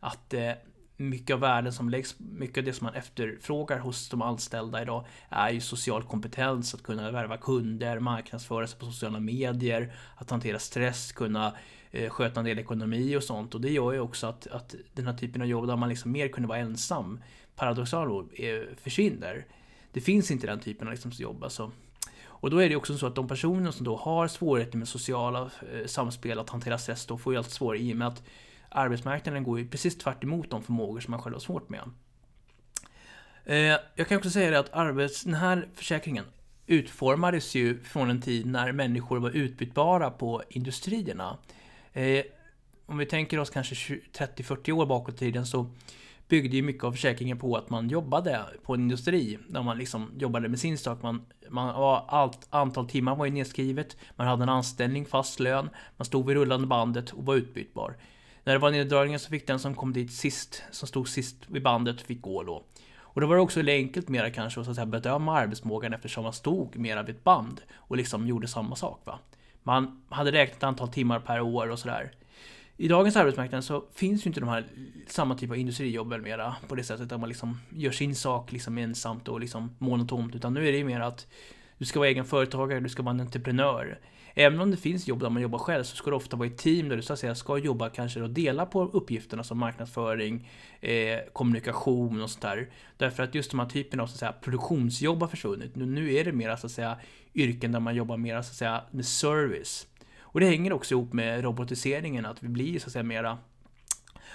Att 0.01 0.35
eh, 0.35 0.53
mycket 0.97 1.35
av 1.35 1.41
värden 1.41 1.73
som 1.73 1.91
läggs, 1.91 2.17
mycket 2.19 2.59
av 2.59 2.65
det 2.65 2.73
som 2.73 2.85
man 2.85 2.95
efterfrågar 2.95 3.79
hos 3.79 4.09
de 4.09 4.23
anställda 4.23 4.83
idag 4.83 5.07
är 5.29 5.51
ju 5.51 5.61
social 5.61 6.03
kompetens, 6.03 6.75
att 6.75 6.83
kunna 6.83 7.11
värva 7.11 7.37
kunder, 7.37 7.99
marknadsföra 7.99 8.67
sig 8.67 8.79
på 8.79 8.87
sociala 8.87 9.21
medier, 9.21 9.93
att 10.17 10.31
hantera 10.31 10.59
stress, 10.59 11.13
kunna 11.13 11.57
eh, 11.91 12.11
sköta 12.11 12.41
en 12.41 12.47
del 12.47 12.59
ekonomi 12.59 13.17
och 13.17 13.25
sånt. 13.25 13.55
Och 13.55 13.61
det 13.61 13.71
gör 13.71 13.93
ju 13.93 14.01
också 14.01 14.27
att, 14.27 14.47
att 14.47 14.75
den 14.93 15.07
här 15.07 15.15
typen 15.15 15.43
av 15.43 15.49
jobb 15.49 15.67
där 15.67 15.77
man 15.77 15.89
liksom 15.89 16.13
mer 16.13 16.29
kunde 16.29 16.49
vara 16.49 16.59
ensam, 16.59 17.21
paradoxalt 17.57 18.31
eh, 18.35 18.77
försvinner. 18.77 19.47
Det 19.97 20.01
finns 20.01 20.31
inte 20.31 20.47
den 20.47 20.61
typen 20.61 20.89
av 20.89 20.93
liksom 20.93 21.11
jobb 21.11 21.45
alltså. 21.45 21.73
Och 22.25 22.51
då 22.51 22.59
är 22.59 22.69
det 22.69 22.77
också 22.77 22.99
så 22.99 23.07
att 23.07 23.15
de 23.15 23.29
personer 23.29 23.71
som 23.71 23.85
då 23.85 23.97
har 23.97 24.29
svårigheter 24.29 24.79
med 24.79 24.89
sociala 24.89 25.51
eh, 25.73 25.87
samspel, 25.87 26.39
att 26.39 26.51
hantera 26.51 26.79
stress, 26.79 27.07
då 27.07 27.19
får 27.19 27.33
ju 27.33 27.39
allt 27.39 27.51
svårare 27.51 27.79
i 27.79 27.93
och 27.93 27.97
med 27.97 28.09
att 28.09 28.23
arbetsmarknaden 28.69 29.45
går 29.45 29.59
ju 29.59 29.69
precis 29.69 29.99
tvärt 29.99 30.25
emot 30.25 30.51
de 30.51 30.63
förmågor 30.63 31.01
som 31.01 31.11
man 31.11 31.23
själv 31.23 31.35
har 31.35 31.41
svårt 31.41 31.69
med. 31.69 31.81
Eh, 33.45 33.79
jag 33.95 34.09
kan 34.09 34.17
också 34.17 34.31
säga 34.31 34.51
det 34.51 34.59
att 34.59 34.73
arbets, 34.73 35.23
den 35.23 35.35
här 35.35 35.69
försäkringen 35.75 36.25
utformades 36.67 37.55
ju 37.55 37.83
från 37.83 38.11
en 38.11 38.23
tid 38.23 38.47
när 38.47 38.73
människor 38.73 39.19
var 39.19 39.31
utbytbara 39.31 40.11
på 40.11 40.43
industrierna. 40.49 41.39
Eh, 41.93 42.25
om 42.87 42.99
vi 42.99 43.07
tänker 43.07 43.39
oss 43.39 43.51
kanske 43.51 43.75
30-40 43.75 44.73
år 44.73 44.87
bakåt 44.87 45.15
i 45.15 45.19
tiden 45.19 45.47
så 45.47 45.71
byggde 46.29 46.57
ju 46.57 46.63
mycket 46.63 46.85
av 46.85 46.93
försäkringen 46.93 47.39
på 47.39 47.57
att 47.57 47.71
man 47.71 47.89
jobbade 47.89 48.47
på 48.63 48.75
en 48.75 48.81
industri. 48.81 49.39
Där 49.49 49.63
man 49.63 49.79
liksom 49.79 50.11
jobbade 50.19 50.49
med 50.49 50.59
sin 50.59 50.79
sak. 50.79 51.03
Man, 51.03 51.27
man 51.49 51.75
var, 51.75 52.05
allt 52.09 52.47
antal 52.51 52.89
timmar 52.89 53.17
var 53.17 53.25
ju 53.25 53.33
nedskrivet. 53.33 53.97
Man 54.17 54.27
hade 54.27 54.43
en 54.43 54.49
anställning, 54.49 55.07
fast 55.07 55.41
lön. 55.41 55.71
Man 55.97 56.07
stod 56.07 56.27
vid 56.27 56.37
rullande 56.37 56.67
bandet 56.67 57.13
och 57.13 57.27
var 57.27 57.35
utbytbar. 57.35 57.97
När 58.45 58.53
det 58.53 58.59
var 58.59 58.71
neddragningar 58.71 59.19
så 59.19 59.31
fick 59.31 59.47
den 59.47 59.59
som 59.59 59.75
kom 59.75 59.93
dit 59.93 60.13
sist, 60.13 60.63
som 60.71 60.89
stod 60.89 61.09
sist 61.09 61.37
vid 61.47 61.63
bandet, 61.63 62.01
fick 62.01 62.23
gå 62.23 62.43
då. 62.43 62.65
Och 63.17 63.21
då 63.21 63.27
var 63.27 63.37
det 63.37 63.43
också 63.43 63.61
enkelt 63.61 64.09
mera 64.09 64.31
kanske 64.31 64.61
att, 64.61 64.65
så 64.67 64.71
att 64.71 64.75
säga, 64.75 64.87
bedöma 64.87 65.39
arbetsmågan 65.39 65.93
eftersom 65.93 66.25
man 66.25 66.33
stod 66.33 66.77
mera 66.77 67.03
vid 67.03 67.17
ett 67.17 67.25
band 67.25 67.61
och 67.75 67.97
liksom 67.97 68.27
gjorde 68.27 68.49
samma 68.49 68.77
sak. 68.77 69.01
Va? 69.05 69.19
Man 69.63 70.03
hade 70.09 70.33
räknat 70.33 70.63
antal 70.63 70.89
timmar 70.89 71.21
per 71.21 71.41
år 71.41 71.71
och 71.71 71.79
sådär. 71.79 72.13
I 72.79 72.89
dagens 72.89 73.17
arbetsmarknad 73.17 73.65
så 73.65 73.85
finns 73.95 74.27
ju 74.27 74.29
inte 74.29 74.41
de 74.41 74.49
här 74.49 74.67
samma 75.07 75.35
typ 75.35 75.51
av 75.51 75.57
industrijobben 75.57 76.23
mera 76.23 76.57
på 76.69 76.75
det 76.75 76.85
sättet 76.85 77.13
att 77.13 77.21
man 77.21 77.29
liksom 77.29 77.61
gör 77.71 77.91
sin 77.91 78.15
sak 78.15 78.53
liksom 78.53 78.79
ensamt 78.79 79.29
och 79.29 79.41
liksom 79.41 79.77
monotont 79.79 80.35
utan 80.35 80.55
nu 80.55 80.69
är 80.69 80.73
det 80.73 80.79
ju 80.79 80.85
mer 80.85 81.01
att 81.01 81.27
du 81.79 81.85
ska 81.85 81.99
vara 81.99 82.09
egen 82.09 82.25
företagare, 82.25 82.81
du 82.81 82.89
ska 82.89 83.03
vara 83.03 83.15
en 83.15 83.21
entreprenör. 83.21 83.99
Även 84.35 84.61
om 84.61 84.71
det 84.71 84.77
finns 84.77 85.09
jobb 85.09 85.21
där 85.21 85.31
man 85.31 85.43
jobbar 85.43 85.59
själv 85.59 85.85
så 85.85 85.97
ska 85.97 86.11
det 86.11 86.17
ofta 86.17 86.37
vara 86.37 86.49
i 86.49 86.51
team 86.51 86.89
där 86.89 86.97
du 86.97 87.03
så 87.03 87.13
att 87.13 87.19
säga 87.19 87.35
ska 87.35 87.59
jobba 87.59 87.89
kanske 87.89 88.23
och 88.23 88.31
dela 88.31 88.67
på 88.67 88.85
uppgifterna 88.85 89.45
som 89.45 89.59
marknadsföring, 89.59 90.49
eh, 90.81 91.19
kommunikation 91.33 92.23
och 92.23 92.31
sånt 92.31 92.43
där. 92.43 92.71
Därför 92.97 93.23
att 93.23 93.35
just 93.35 93.51
de 93.51 93.61
här 93.61 93.67
typerna 93.67 94.03
av 94.03 94.07
så 94.07 94.13
att 94.13 94.19
säga, 94.19 94.33
produktionsjobb 94.33 95.21
har 95.21 95.29
försvunnit. 95.29 95.77
Nu, 95.77 95.87
nu 95.87 96.15
är 96.15 96.25
det 96.25 96.33
mer 96.33 96.57
så 96.57 96.67
att 96.67 96.73
säga 96.73 96.99
yrken 97.35 97.73
där 97.73 97.81
man 97.81 97.95
jobbar 97.95 98.17
mer 98.17 98.35
så 98.35 98.39
att 98.51 98.57
säga 98.57 98.83
med 98.91 99.07
service. 99.07 99.87
Och 100.37 100.41
det 100.41 100.47
hänger 100.47 100.73
också 100.73 100.95
ihop 100.95 101.13
med 101.13 101.45
robotiseringen, 101.45 102.27
att 102.27 102.43
vi 102.43 102.49
blir 102.49 102.79
så 102.79 102.87
att 102.87 102.93
säga 102.93 103.03
mera 103.03 103.39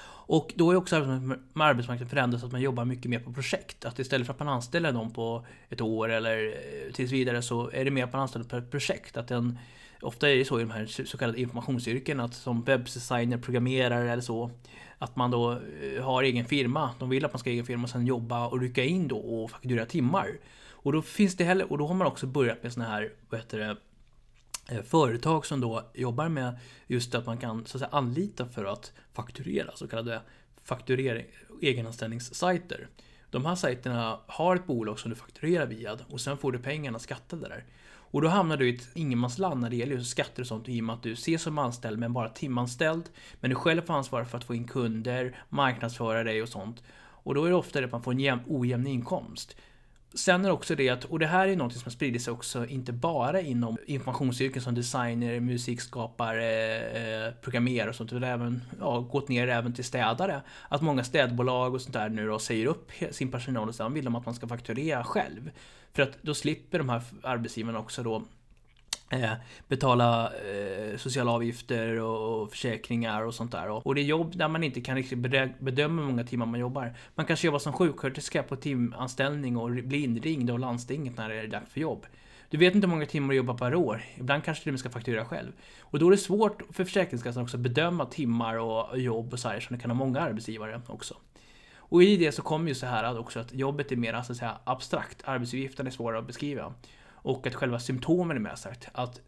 och 0.06 0.54
då 0.56 0.72
är 0.72 0.76
också 0.76 0.96
arbetsmarknaden 0.96 2.10
förändrad 2.10 2.40
så 2.40 2.46
att 2.46 2.52
man 2.52 2.62
jobbar 2.62 2.86
mycket 2.86 3.10
mer 3.10 3.20
på 3.20 3.34
projekt. 3.34 3.86
Att 3.86 4.00
istället 4.00 4.28
för 4.28 4.34
att 4.34 4.40
man 4.40 4.48
anställer 4.48 4.92
någon 4.92 5.12
på 5.12 5.46
ett 5.70 5.82
år 5.82 6.12
eller 6.12 6.48
eh, 6.48 6.94
tills 6.94 7.12
vidare 7.12 7.42
så 7.42 7.70
är 7.74 7.86
det 7.86 7.92
mer 7.92 8.04
att 8.04 8.14
man 8.14 8.22
anställer 8.22 8.46
på 8.46 8.56
ett 8.56 8.72
projekt. 8.72 9.18
Att 9.18 9.28
den, 9.28 9.58
ofta 10.02 10.30
är 10.30 10.36
det 10.36 10.46
så 10.46 10.60
i 10.60 10.64
de 10.64 10.72
här 10.72 10.86
så 10.86 11.18
kallade 11.18 11.42
informationsyrken 11.42 12.20
att 12.20 12.34
som 12.34 12.64
webbdesigner, 12.64 13.38
programmerare 13.38 14.12
eller 14.12 14.24
så 14.24 14.52
att 14.98 15.16
man 15.16 15.32
då 15.32 15.52
eh, 15.52 16.04
har 16.04 16.24
egen 16.24 16.46
firma. 16.46 16.90
De 17.00 17.10
vill 17.10 17.26
att 17.26 17.34
man 17.34 17.40
ska 17.40 17.50
ha 17.50 17.54
egen 17.54 17.66
firma 17.66 17.84
och 17.84 17.90
sen 17.90 18.06
jobba 18.06 18.48
och 18.48 18.62
rycka 18.62 18.84
in 18.84 19.08
då 19.08 19.18
och 19.18 19.52
fakturera 19.52 19.86
timmar. 19.86 20.28
Och 20.70 20.92
då 20.94 21.02
finns 21.02 21.38
det 21.38 21.44
heller, 21.44 21.72
och 21.72 21.78
då 21.78 21.88
har 21.88 21.96
man 21.96 22.08
också 22.08 22.28
börjat 22.28 22.64
med 22.64 22.74
såna 22.74 22.86
här, 22.86 23.12
vad 23.30 23.40
heter 23.40 23.60
det, 23.60 23.78
Eh, 24.72 24.82
företag 24.82 25.46
som 25.46 25.62
då 25.62 25.84
jobbar 25.94 26.30
med 26.30 26.60
just 26.88 27.16
att 27.16 27.26
man 27.26 27.38
kan 27.38 27.66
så 27.66 27.78
att 27.78 27.82
säga, 27.82 27.90
anlita 27.92 28.46
för 28.46 28.66
att 28.66 28.94
fakturera, 29.14 29.72
så 29.76 29.88
kallade 29.88 30.22
fakturering, 30.64 31.26
egenanställningssajter. 31.62 32.88
De 33.30 33.46
här 33.46 33.56
sajterna 33.56 34.20
har 34.28 34.56
ett 34.56 34.68
bolag 34.68 35.00
som 35.00 35.10
du 35.10 35.16
fakturerar 35.16 35.66
via 35.66 35.98
och 36.10 36.22
sen 36.22 36.38
får 36.38 36.52
du 36.52 36.60
pengarna 36.60 37.00
skattade 37.00 37.48
där. 37.48 37.66
Och 37.88 38.22
då 38.22 38.28
hamnar 38.28 38.58
du 38.58 38.70
i 38.70 38.76
ett 38.76 38.88
ingenmansland 38.94 39.62
när 39.62 39.70
det 39.70 39.76
gäller 39.76 39.96
just 39.96 40.12
skatter 40.12 40.42
och 40.42 40.48
sånt 40.48 40.70
i 40.70 40.82
och 40.82 40.84
med 40.84 40.96
att 40.96 41.04
du 41.04 41.12
ses 41.12 41.42
som 41.42 41.58
anställd 41.58 42.00
men 42.00 42.14
bara 42.14 42.30
timanställd. 42.30 43.04
Men 43.40 43.50
du 43.50 43.56
själv 43.56 43.82
får 43.82 43.94
ansvara 43.94 44.26
för 44.26 44.38
att 44.38 44.44
få 44.44 44.56
in 44.56 44.68
kunder, 44.68 45.44
marknadsföra 45.50 46.24
dig 46.24 46.42
och 46.42 46.50
sånt. 46.50 46.84
Och 47.24 47.36
då 47.36 47.46
är 47.46 47.50
det 47.50 47.56
ofta 47.56 47.80
det 47.80 47.86
att 47.86 47.92
man 47.92 48.04
får 48.04 48.22
en 48.22 48.40
ojämn 48.48 48.88
inkomst. 48.88 49.56
Sen 50.14 50.42
är 50.42 50.50
det 50.50 50.54
också 50.54 50.76
det 50.76 50.90
att, 50.90 51.06
och 51.06 51.20
det 51.20 51.28
här 51.28 51.48
är 51.48 51.56
något 51.56 51.74
som 51.74 51.82
har 51.84 51.92
spridit 51.92 52.22
sig 52.22 52.34
också, 52.34 52.66
inte 52.66 52.94
bara 52.94 53.42
inom 53.42 53.78
informationsyrken 53.86 54.62
som 54.62 54.76
designer, 54.76 55.40
musikskapare, 55.40 56.80
eh, 56.80 57.34
programmerare 57.42 57.90
och 57.90 57.96
sånt, 57.96 58.14
utan 58.14 58.24
även 58.24 58.62
ja, 58.80 59.00
gått 59.00 59.30
ner 59.30 59.48
även 59.48 59.74
till 59.74 59.84
städare. 59.84 60.42
Att 60.70 60.82
många 60.82 61.04
städbolag 61.04 61.74
och 61.74 61.82
sånt 61.82 61.94
där 61.94 62.10
nu 62.10 62.28
då 62.28 62.40
säger 62.40 62.66
upp 62.66 62.92
sin 63.12 63.32
personal 63.32 63.70
och 63.70 63.76
sen 63.76 63.94
vill 63.94 64.06
de 64.06 64.16
att 64.16 64.26
man 64.26 64.36
ska 64.36 64.48
fakturera 64.48 65.04
själv. 65.04 65.52
För 65.94 66.04
att 66.04 66.18
då 66.22 66.34
slipper 66.34 66.78
de 66.78 66.90
här 66.90 67.02
arbetsgivarna 67.24 67.80
också 67.80 68.04
då 68.04 68.24
Eh, 69.12 69.32
betala 69.68 70.32
eh, 70.34 70.98
sociala 70.98 71.32
avgifter 71.32 72.00
och, 72.00 72.42
och, 72.42 72.52
försäkringar 72.52 73.22
och 73.22 73.34
sånt 73.34 73.52
där. 73.52 73.70
Och, 73.70 73.88
och 73.88 73.96
det 73.96 74.02
är 74.02 74.06
jobb 74.06 74.38
där 74.38 74.48
man 74.48 74.64
inte 74.64 74.82
kan 74.82 74.96
riktigt 74.96 75.18
bedöma 75.60 76.02
hur 76.02 76.10
många 76.10 76.24
timmar 76.24 76.46
man 76.46 76.60
jobbar. 76.60 76.94
Man 77.16 77.26
kanske 77.26 77.48
jobbar 77.48 77.60
som 77.60 77.74
sjuksköterska 77.74 78.44
på 78.44 78.56
timanställning 78.56 79.58
och 79.58 79.72
blir 79.72 80.04
inringd 80.04 80.50
av 80.50 80.60
landstinget 80.60 81.18
när 81.18 81.30
det 81.30 81.36
är 81.36 81.48
dags 81.48 81.74
för 81.74 81.80
jobb. 81.80 82.06
Du 82.50 82.58
vet 82.58 82.76
inte 82.76 82.88
hur 82.88 82.94
många 82.94 83.06
timmar 83.06 83.30
du 83.30 83.36
jobbar 83.36 83.58
per 83.58 83.76
år. 83.76 84.04
Ibland 84.16 84.44
kanske 84.44 84.72
du 84.72 84.78
ska 84.78 84.90
fakturera 84.90 85.26
själv. 85.26 85.52
Och 85.80 86.00
då 86.00 86.08
är 86.08 86.12
det 86.12 86.18
svårt 86.18 86.62
för 86.72 86.84
Försäkringskassan 86.84 87.44
också 87.44 87.58
att 87.58 87.64
bedöma 87.64 88.06
timmar 88.06 88.56
och 88.56 89.00
jobb 89.00 89.34
och 89.34 89.40
så 89.40 89.50
här, 89.50 89.60
som 89.60 89.76
det 89.76 89.82
kan 89.82 89.92
ha 89.92 89.96
många 89.96 90.20
arbetsgivare 90.20 90.82
också. 90.88 91.16
Och 91.76 92.04
i 92.04 92.18
det 92.18 92.32
så 92.32 92.42
kommer 92.42 92.68
ju 92.70 92.76
så 92.76 92.86
här 92.86 93.20
också 93.20 93.40
att 93.40 93.54
jobbet 93.54 93.92
är 93.92 93.96
mer 93.96 94.22
så 94.22 94.32
att 94.32 94.38
säga, 94.38 94.58
abstrakt. 94.64 95.22
Arbetsuppgiften 95.26 95.88
är 95.88 95.92
svårare 95.92 96.20
att 96.20 96.28
beskriva. 96.28 96.74
Och 97.24 97.48
att 97.48 97.56
själva 97.56 97.80
symptomen 97.80 98.38
är 98.38 98.42
med 98.42 98.60
sagt. 98.60 98.88
Att 98.94 99.22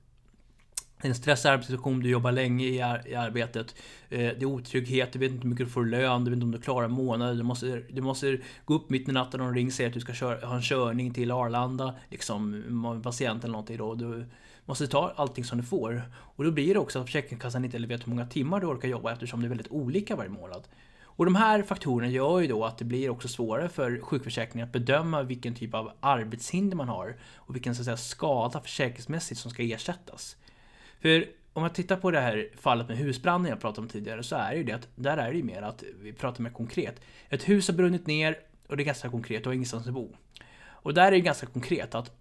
en 1.05 1.15
stressig 1.15 1.50
arbetssituation, 1.50 2.00
du 2.00 2.09
jobbar 2.09 2.31
länge 2.31 2.65
i, 2.65 2.81
ar 2.81 3.07
i 3.07 3.15
arbetet, 3.15 3.75
eh, 4.09 4.19
det 4.19 4.41
är 4.41 4.45
otrygghet, 4.45 5.13
du 5.13 5.19
vet 5.19 5.31
inte 5.31 5.43
hur 5.43 5.50
mycket 5.50 5.65
du 5.65 5.71
får 5.71 5.85
lön, 5.85 6.23
du 6.23 6.31
vet 6.31 6.35
inte 6.38 6.45
om 6.45 6.51
du 6.51 6.62
klarar 6.62 6.88
månader, 6.88 7.35
du 7.35 7.43
måste, 7.43 7.83
du 7.89 8.01
måste 8.01 8.38
gå 8.65 8.73
upp 8.73 8.89
mitt 8.89 9.09
i 9.09 9.12
natten 9.12 9.41
och 9.41 9.53
ringa 9.53 9.67
och 9.67 9.73
säga 9.73 9.88
att 9.88 9.93
du 9.93 10.00
ska 10.00 10.13
köra, 10.13 10.47
ha 10.47 10.55
en 10.55 10.62
körning 10.62 11.13
till 11.13 11.31
Arlanda, 11.31 11.95
liksom 12.09 12.51
med 12.51 13.03
patient 13.03 13.43
eller 13.43 13.51
någonting 13.51 13.77
då. 13.77 13.95
Du 13.95 14.25
måste 14.65 14.88
ta 14.88 15.13
allting 15.15 15.43
som 15.43 15.57
du 15.57 15.63
får. 15.63 16.03
Och 16.13 16.43
då 16.43 16.51
blir 16.51 16.73
det 16.73 16.79
också 16.79 17.00
att 17.00 17.05
Försäkringskassan 17.05 17.65
inte 17.65 17.79
vet 17.79 18.07
hur 18.07 18.09
många 18.09 18.25
timmar 18.25 18.59
du 18.59 18.67
orkar 18.67 18.88
jobba 18.88 19.12
eftersom 19.12 19.41
det 19.41 19.47
är 19.47 19.50
väldigt 19.50 19.71
olika 19.71 20.15
varje 20.15 20.29
månad. 20.29 20.67
Och 21.15 21.25
de 21.25 21.36
här 21.36 21.63
faktorerna 21.63 22.12
gör 22.12 22.39
ju 22.39 22.48
då 22.48 22.65
att 22.65 22.77
det 22.77 22.86
blir 22.86 23.10
också 23.10 23.27
svårare 23.27 23.70
för 23.70 24.00
sjukförsäkringen 24.00 24.67
att 24.67 24.74
bedöma 24.74 25.24
vilken 25.24 25.55
typ 25.55 25.74
av 25.74 25.91
arbetshinder 26.00 26.77
man 26.77 26.88
har 26.88 27.15
och 27.36 27.55
vilken 27.55 27.75
så 27.75 27.82
att 27.82 27.86
säga, 27.86 27.98
skada 27.98 28.62
försäkringsmässigt 28.62 29.39
som 29.39 29.51
ska 29.51 29.63
ersättas. 29.63 30.38
För 31.01 31.25
om 31.53 31.62
man 31.62 31.72
tittar 31.72 31.98
på 31.98 32.12
det 32.12 32.20
här 32.20 32.50
fallet 32.58 32.88
med 32.88 32.98
husbranden 32.98 33.50
jag 33.50 33.62
pratade 33.62 33.82
om 33.82 33.88
tidigare 33.88 34.24
så 34.24 34.36
är 34.36 34.51
det 34.51 34.58
ju 34.58 34.63
det 34.63 34.74
att 34.74 34.88
där 34.96 35.17
är 35.17 35.32
det 35.32 35.38
ju 35.38 35.43
mer 35.43 35.62
att 35.62 35.84
vi 36.01 36.13
pratar 36.13 36.43
mer 36.43 36.50
konkret. 36.50 37.01
Ett 37.29 37.50
hus 37.50 37.67
har 37.67 37.75
brunnit 37.75 38.08
ner 38.08 38.39
och 38.67 38.77
det 38.77 38.84
är 38.84 38.86
ganska 38.86 39.10
konkret, 39.10 39.43
du 39.43 39.50
har 39.50 39.53
ingenstans 39.53 39.88
att 39.88 39.93
bo. 39.93 40.15
Och 40.65 40.93
där 40.93 41.08
är 41.08 41.12
det 41.12 41.20
ganska 41.20 41.48
konkret 41.48 41.96
att 41.96 42.12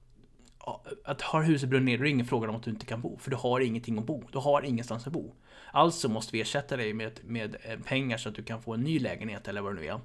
att 1.05 1.23
har 1.23 1.43
huset 1.43 1.69
brunnit 1.69 1.87
ner, 1.87 1.99
då 1.99 2.03
är 2.03 2.05
det 2.05 2.11
ingen 2.11 2.27
fråga 2.27 2.49
om 2.49 2.57
att 2.57 2.63
du 2.63 2.71
inte 2.71 2.87
kan 2.87 3.01
bo. 3.01 3.19
För 3.19 3.31
du 3.31 3.37
har 3.37 3.61
ingenting 3.61 3.99
att 3.99 4.07
bo. 4.07 4.25
Du 4.33 4.39
har 4.39 4.63
ingenstans 4.63 5.07
att 5.07 5.13
bo. 5.13 5.35
Alltså 5.73 6.09
måste 6.09 6.33
vi 6.33 6.41
ersätta 6.41 6.77
dig 6.77 6.93
med, 6.93 7.21
med 7.25 7.57
eh, 7.63 7.79
pengar 7.79 8.17
så 8.17 8.29
att 8.29 8.35
du 8.35 8.43
kan 8.43 8.63
få 8.63 8.75
en 8.75 8.81
ny 8.81 8.99
lägenhet 8.99 9.49
eller 9.49 9.61
vad 9.61 9.77
det 9.77 9.81
nu 9.81 9.87
är. 9.87 10.01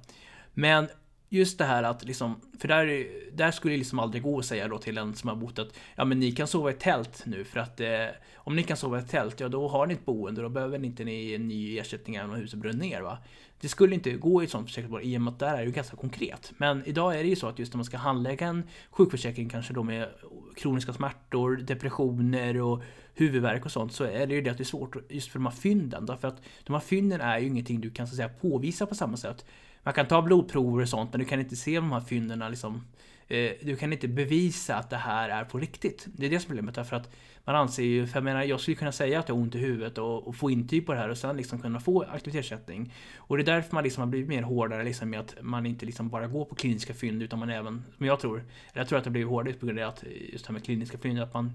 Men 0.54 0.88
just 1.28 1.58
det 1.58 1.64
här 1.64 1.82
att 1.82 2.04
liksom, 2.04 2.40
för 2.58 2.68
där, 2.68 3.06
där 3.32 3.50
skulle 3.50 3.74
det 3.74 3.78
liksom 3.78 3.98
aldrig 3.98 4.22
gå 4.22 4.38
att 4.38 4.44
säga 4.44 4.68
då 4.68 4.78
till 4.78 4.98
en 4.98 5.14
som 5.14 5.28
har 5.28 5.36
bott 5.36 5.58
att 5.58 5.78
ja 5.96 6.04
men 6.04 6.20
ni 6.20 6.32
kan 6.32 6.46
sova 6.46 6.70
i 6.70 6.74
tält 6.74 7.22
nu 7.26 7.44
för 7.44 7.60
att 7.60 7.80
eh, 7.80 8.06
om 8.36 8.56
ni 8.56 8.62
kan 8.62 8.76
sova 8.76 8.98
i 8.98 9.02
tält, 9.02 9.40
ja 9.40 9.48
då 9.48 9.68
har 9.68 9.86
ni 9.86 9.94
ett 9.94 10.04
boende, 10.04 10.42
då 10.42 10.48
behöver 10.48 10.78
ni 10.78 10.86
inte 10.86 11.04
ni 11.04 11.34
en 11.34 11.48
ny 11.48 11.78
ersättning 11.78 12.16
även 12.16 12.30
om 12.30 12.36
huset 12.36 12.58
brinner 12.58 12.78
ner 12.78 13.00
va. 13.00 13.18
Det 13.60 13.68
skulle 13.68 13.94
inte 13.94 14.10
gå 14.10 14.42
i 14.42 14.44
ett 14.44 14.50
sånt 14.50 14.66
försäkringsbolag 14.66 15.04
i 15.04 15.16
och 15.16 15.20
med 15.20 15.32
att 15.32 15.38
där 15.38 15.54
är 15.54 15.58
det 15.58 15.64
ju 15.64 15.70
ganska 15.70 15.96
konkret. 15.96 16.52
Men 16.56 16.82
idag 16.86 17.18
är 17.18 17.22
det 17.22 17.28
ju 17.28 17.36
så 17.36 17.46
att 17.46 17.58
just 17.58 17.72
när 17.72 17.76
man 17.76 17.84
ska 17.84 17.96
handlägga 17.96 18.46
en 18.46 18.62
sjukförsäkring 18.90 19.48
kanske 19.48 19.72
då 19.72 19.82
med 19.82 20.08
kroniska 20.56 20.92
smärtor, 20.92 21.56
depressioner 21.56 22.60
och 22.60 22.82
huvudvärk 23.14 23.64
och 23.64 23.72
sånt 23.72 23.92
så 23.92 24.04
är 24.04 24.26
det 24.26 24.34
ju 24.34 24.40
det 24.40 24.50
att 24.50 24.56
det 24.56 24.62
är 24.62 24.64
svårt 24.64 24.96
just 25.08 25.28
för 25.28 25.38
de 25.38 25.46
här 25.46 25.52
fynden. 25.52 26.06
Därför 26.06 26.28
att 26.28 26.42
de 26.64 26.72
här 26.72 26.80
fynden 26.80 27.20
är 27.20 27.38
ju 27.38 27.46
ingenting 27.46 27.80
du 27.80 27.90
kan 27.90 28.06
så 28.06 28.12
att 28.12 28.16
säga 28.16 28.28
påvisa 28.28 28.86
på 28.86 28.94
samma 28.94 29.16
sätt. 29.16 29.44
Man 29.82 29.94
kan 29.94 30.06
ta 30.06 30.22
blodprover 30.22 30.82
och 30.82 30.88
sånt 30.88 31.12
men 31.12 31.20
du 31.20 31.26
kan 31.26 31.40
inte 31.40 31.56
se 31.56 31.74
de 31.74 31.92
här 31.92 32.00
fynden 32.00 32.50
liksom 32.50 32.86
eh, 33.28 33.52
du 33.62 33.76
kan 33.76 33.92
inte 33.92 34.08
bevisa 34.08 34.76
att 34.76 34.90
det 34.90 34.96
här 34.96 35.28
är 35.28 35.44
på 35.44 35.58
riktigt. 35.58 36.06
Det 36.06 36.26
är 36.26 36.30
det 36.30 36.40
som 36.40 36.46
är 36.46 36.48
problemet. 36.48 36.74
Därför 36.74 36.96
att 36.96 37.10
man 37.44 37.56
anser 37.56 37.82
ju, 37.82 38.06
för 38.06 38.16
jag 38.16 38.24
menar, 38.24 38.42
jag 38.42 38.60
skulle 38.60 38.74
kunna 38.74 38.92
säga 38.92 39.18
att 39.18 39.28
jag 39.28 39.34
har 39.36 39.42
ont 39.42 39.54
i 39.54 39.58
huvudet 39.58 39.98
och, 39.98 40.28
och 40.28 40.36
få 40.36 40.50
intyg 40.50 40.86
på 40.86 40.92
det 40.92 40.98
här 40.98 41.08
och 41.08 41.18
sen 41.18 41.36
liksom 41.36 41.60
kunna 41.60 41.80
få 41.80 42.02
aktivitetsersättning. 42.02 42.94
Och 43.16 43.36
det 43.36 43.42
är 43.42 43.44
därför 43.44 43.74
man 43.74 43.84
liksom 43.84 44.00
har 44.00 44.08
blivit 44.08 44.28
mer 44.28 44.42
hårdare 44.42 44.84
liksom 44.84 45.10
med 45.10 45.20
att 45.20 45.34
man 45.40 45.66
inte 45.66 45.86
liksom 45.86 46.08
bara 46.08 46.26
går 46.26 46.44
på 46.44 46.54
kliniska 46.54 46.94
fynd 46.94 47.22
utan 47.22 47.38
man 47.38 47.50
även, 47.50 47.84
som 47.96 48.06
jag 48.06 48.20
tror, 48.20 48.44
jag 48.72 48.88
tror 48.88 48.98
att 48.98 49.04
det 49.04 49.08
har 49.08 49.12
blivit 49.12 49.28
hårdare 49.28 49.54
på 49.54 49.66
grund 49.66 49.78
av 49.78 49.88
att 49.88 50.04
just 50.32 50.44
det 50.44 50.48
här 50.48 50.52
med 50.52 50.64
kliniska 50.64 50.98
fynd, 50.98 51.20
att 51.20 51.34
man 51.34 51.52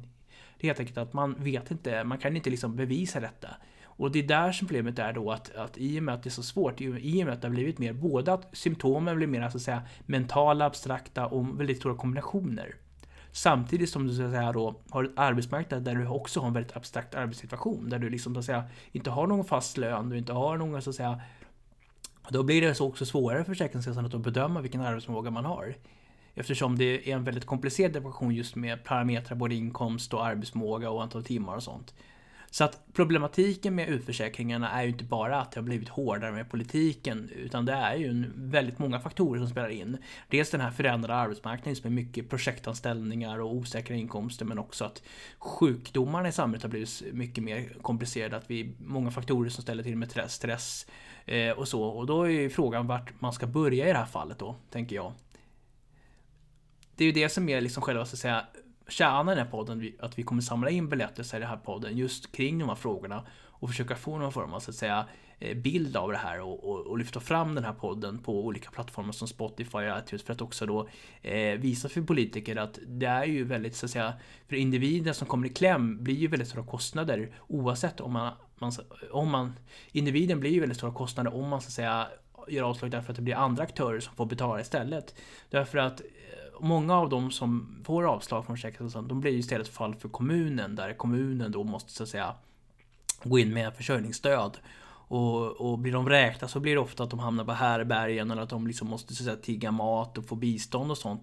det 0.58 0.68
är 0.68 0.70
helt 0.70 0.80
enkelt 0.80 0.98
att 0.98 1.14
man 1.14 1.36
vet 1.40 1.72
inte, 1.72 2.04
man 2.04 2.18
kan 2.18 2.36
inte 2.36 2.50
liksom 2.50 2.76
bevisa 2.76 3.20
detta. 3.20 3.48
Och 3.96 4.12
det 4.12 4.20
är 4.20 4.24
där 4.24 4.52
som 4.52 4.68
problemet 4.68 5.00
är 5.00 5.14
då 5.14 5.32
att, 5.32 5.56
att 5.56 5.78
i 5.78 6.00
och 6.00 6.04
med 6.04 6.16
att 6.16 6.24
det 6.24 6.28
är 6.28 6.32
så 6.32 6.44
svårt, 6.44 6.82
i 6.82 7.22
och 7.22 7.26
med 7.26 7.30
att 7.30 7.42
det 7.42 7.48
har 7.48 7.54
blivit 7.54 7.80
mer, 7.80 7.94
både 7.94 8.34
att 8.34 8.48
symptomen 8.54 9.18
blir 9.18 9.28
mer 9.28 9.50
så 9.50 9.58
att 9.58 9.64
säga 9.64 9.82
mentala, 10.06 10.66
abstrakta 10.66 11.28
och 11.28 11.60
väldigt 11.60 11.78
stora 11.78 11.96
kombinationer. 11.96 12.76
Samtidigt 13.32 13.90
som 13.90 14.08
du 14.08 14.16
så 14.16 14.24
att 14.24 14.32
säga 14.32 14.52
då 14.52 14.76
har 14.90 15.04
ett 15.04 15.12
arbetsmarknad 15.16 15.84
där 15.84 15.96
du 15.96 16.08
också 16.08 16.40
har 16.40 16.48
en 16.48 16.54
väldigt 16.54 16.76
abstrakt 16.76 17.16
arbetssituation. 17.16 17.90
Där 17.90 18.00
du 18.00 18.10
liksom 18.10 18.34
så 18.34 18.40
att 18.40 18.46
säga 18.46 18.64
inte 18.92 19.10
har 19.10 19.28
någon 19.28 19.46
fast 19.46 19.78
lön, 19.78 20.10
du 20.10 20.18
inte 20.18 20.34
har 20.34 20.58
någon 20.58 20.82
så 20.82 20.90
att 20.90 20.96
säga 20.96 21.22
då 22.30 22.44
blir 22.44 22.62
det 22.62 22.82
också 22.82 23.06
svårare 23.06 23.44
för 23.44 23.52
Försäkringskassan 23.52 24.06
att 24.06 24.16
bedöma 24.18 24.62
vilken 24.62 24.82
arbetsförmåga 24.82 25.32
man 25.32 25.46
har. 25.46 25.76
Eftersom 26.36 26.78
det 26.78 27.10
är 27.10 27.16
en 27.16 27.24
väldigt 27.24 27.46
komplicerad 27.46 27.96
ekvation 27.96 28.36
just 28.36 28.56
med 28.56 28.84
parametrar, 28.84 29.38
både 29.38 29.56
inkomst 29.56 30.14
och 30.14 30.26
arbetsmåga 30.26 30.90
och 30.90 31.04
antal 31.04 31.24
timmar 31.24 31.56
och 31.56 31.64
sånt. 31.64 31.94
Så 32.54 32.64
att 32.64 32.80
problematiken 32.94 33.76
med 33.76 33.90
utförsäkringarna 33.90 34.70
är 34.72 34.84
ju 34.84 34.90
inte 34.90 35.04
bara 35.04 35.42
att 35.42 35.52
det 35.52 35.60
har 35.60 35.64
blivit 35.64 35.90
hårdare 35.90 36.32
med 36.32 36.50
politiken, 36.50 37.30
utan 37.36 37.66
det 37.66 37.74
är 37.74 37.96
ju 37.96 38.32
väldigt 38.36 38.80
många 38.80 39.00
faktorer 39.00 39.40
som 39.40 39.50
spelar 39.50 39.70
in. 39.70 39.98
Dels 40.30 40.50
den 40.50 40.62
här 40.62 40.72
förändrade 40.72 41.20
arbetsmarknaden 41.20 41.76
som 41.76 41.88
är 41.88 41.92
mycket 41.92 42.30
projektanställningar 42.30 43.40
och 43.40 43.56
osäkra 43.56 43.96
inkomster, 43.96 44.46
men 44.46 44.60
också 44.60 44.86
att 44.86 45.04
sjukdomarna 45.40 46.30
i 46.30 46.32
samhället 46.32 46.64
har 46.64 46.70
blivit 46.70 47.04
mycket 47.14 47.44
mer 47.44 47.78
komplicerade, 47.82 48.38
att 48.38 48.50
vi 48.50 48.62
är 48.62 48.74
många 48.78 49.12
faktorer 49.12 49.50
som 49.50 49.62
ställer 49.62 49.84
till 49.84 49.98
med 49.98 50.32
stress 50.32 50.88
eh, 51.26 51.52
och 51.52 51.68
så. 51.68 51.84
Och 51.84 52.06
då 52.06 52.24
är 52.24 52.30
ju 52.30 52.50
frågan 52.50 52.88
vart 52.88 53.22
man 53.22 53.34
ska 53.34 53.48
börja 53.48 53.90
i 53.90 53.92
det 53.92 53.98
här 53.98 54.06
fallet 54.06 54.40
då, 54.40 54.56
tänker 54.70 54.96
jag. 54.96 55.14
Det 56.96 57.04
är 57.04 57.06
ju 57.06 57.14
det 57.14 57.30
som 57.30 57.50
är 57.50 57.62
liksom 57.62 57.84
själva, 57.84 58.06
så 58.06 58.16
att 58.16 58.20
säga, 58.20 58.46
kärnan 58.94 59.30
i 59.30 59.36
den 59.36 59.46
här 59.46 59.52
podden, 59.52 59.94
att 60.00 60.20
vi 60.20 60.24
kommer 60.24 60.42
samla 60.42 60.70
in 60.70 60.90
berättelser 60.90 61.38
i 61.38 61.40
den 61.40 61.50
här 61.50 61.58
podden 61.58 61.98
just 61.98 62.32
kring 62.32 62.60
de 62.60 62.70
här 62.70 62.76
frågorna 62.76 63.24
och 63.64 63.70
försöka 63.70 63.96
få 63.96 64.18
någon 64.18 64.32
form 64.32 64.54
av 64.54 64.60
så 64.60 64.72
att 64.72 64.76
säga 64.76 65.06
eh, 65.40 65.58
bild 65.58 65.98
av 65.98 66.12
det 66.12 66.18
här 66.18 66.42
och, 66.42 66.64
och, 66.64 66.88
och, 66.88 66.98
lyfta 66.98 67.20
fram 67.20 67.56
den 67.56 67.64
här 67.64 67.74
podden 67.74 68.20
på 68.20 68.46
olika 68.46 68.72
plattformar 68.72 69.12
som 69.12 69.28
Spotify 69.28 69.78
och 69.78 70.00
iTunes 70.00 70.24
för 70.24 70.34
att 70.34 70.42
också 70.42 70.66
då 70.66 70.88
eh, 71.22 71.60
visa 71.60 71.90
för 71.90 72.02
politiker 72.02 72.56
att 72.56 72.80
det 72.88 73.06
är 73.06 73.26
ju 73.26 73.44
väldigt 73.44 73.76
så 73.76 73.86
att 73.86 73.92
säga 73.92 74.14
för 74.48 74.56
individen 74.56 75.14
som 75.14 75.28
kommer 75.28 75.48
i 75.48 75.50
kläm 75.50 76.04
blir 76.04 76.16
ju 76.16 76.28
väldigt 76.28 76.48
stora 76.48 76.66
kostnader 76.66 77.32
oavsett 77.48 78.02
om 78.02 78.14
man, 78.14 78.34
man 78.56 78.72
om 79.12 79.32
man 79.32 79.54
individen 79.92 80.40
blir 80.40 80.52
ju 80.52 80.60
väldigt 80.60 80.78
stora 80.78 80.94
kostnader 80.94 81.36
om 81.36 81.50
man 81.50 81.62
så 81.62 81.68
att 81.68 81.74
säga 81.74 82.08
gör 82.48 82.64
avslag 82.64 82.92
därför 82.92 83.12
att 83.12 83.16
det 83.16 83.22
blir 83.22 83.36
andra 83.36 83.64
aktörer 83.64 84.00
som 84.00 84.16
får 84.16 84.26
betala 84.26 84.62
istället. 84.62 85.16
Därför 85.50 85.78
att 85.78 86.02
eh, 86.02 86.06
många 86.60 86.98
av 86.98 87.10
dem 87.10 87.32
som 87.32 87.78
får 87.86 88.04
avslag 88.04 88.46
från 88.46 88.56
Försäkringskassan, 88.56 89.08
de 89.08 89.22
blir 89.22 89.32
istället 89.32 89.68
fall 89.68 89.96
för 89.96 90.10
kommunen, 90.10 90.76
där 90.76 90.94
kommunen 90.94 91.52
då 91.52 91.64
måste 91.64 91.92
så 91.92 92.04
att 92.04 92.10
säga 92.10 92.36
gå 93.24 93.40
in 93.40 93.54
med 93.54 93.74
försörjningsstöd. 93.74 94.58
Och, 95.08 95.52
och 95.52 95.80
blir 95.80 95.94
de 95.94 96.06
vräkta 96.06 96.48
så 96.48 96.60
blir 96.60 96.74
det 96.74 96.82
ofta 96.82 97.04
att 97.04 97.10
de 97.10 97.20
hamnar 97.20 97.46
på 97.46 97.52
härbergen 97.52 98.32
eller 98.32 98.42
att 98.42 98.50
de 98.50 98.68
liksom 98.68 98.88
måste 98.88 99.16
så 99.16 99.24
att 99.24 99.26
säga, 99.26 99.36
tigga 99.36 99.72
mat 99.72 100.18
och 100.18 100.26
få 100.26 100.36
bistånd 100.36 100.92
och 100.92 100.98
sånt. 100.98 101.22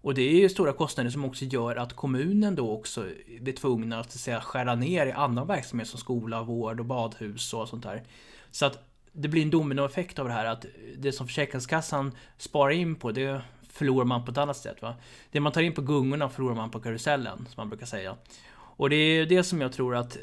Och 0.00 0.14
det 0.14 0.22
är 0.22 0.40
ju 0.40 0.48
stora 0.48 0.72
kostnader 0.72 1.10
som 1.10 1.24
också 1.24 1.44
gör 1.44 1.76
att 1.76 1.92
kommunen 1.92 2.54
då 2.54 2.70
också 2.70 3.04
blir 3.40 3.52
tvungna 3.52 4.00
att, 4.00 4.12
så 4.12 4.16
att 4.16 4.20
säga, 4.20 4.40
skära 4.40 4.74
ner 4.74 5.06
i 5.06 5.12
annan 5.12 5.46
verksamhet 5.46 5.88
som 5.88 5.98
skola, 5.98 6.42
vård 6.42 6.80
och 6.80 6.86
badhus 6.86 7.54
och 7.54 7.68
sånt 7.68 7.82
där. 7.82 8.02
Så 8.50 8.66
att 8.66 8.78
det 9.12 9.28
blir 9.28 9.42
en 9.42 9.50
dominoeffekt 9.50 10.18
av 10.18 10.26
det 10.28 10.32
här 10.32 10.44
att 10.44 10.66
det 10.96 11.12
som 11.12 11.26
Försäkringskassan 11.26 12.12
sparar 12.38 12.70
in 12.70 12.94
på 12.94 13.12
det 13.12 13.42
förlorar 13.76 14.04
man 14.04 14.24
på 14.24 14.30
ett 14.30 14.38
annat 14.38 14.56
sätt. 14.56 14.82
Va? 14.82 14.94
Det 15.30 15.40
man 15.40 15.52
tar 15.52 15.62
in 15.62 15.74
på 15.74 15.82
gungorna 15.82 16.28
förlorar 16.28 16.54
man 16.54 16.70
på 16.70 16.80
karusellen, 16.80 17.38
som 17.38 17.54
man 17.56 17.68
brukar 17.68 17.86
säga. 17.86 18.16
Och 18.52 18.90
det 18.90 18.96
är 18.96 19.26
det 19.26 19.44
som 19.44 19.60
jag 19.60 19.72
tror 19.72 19.96
att 19.96 20.16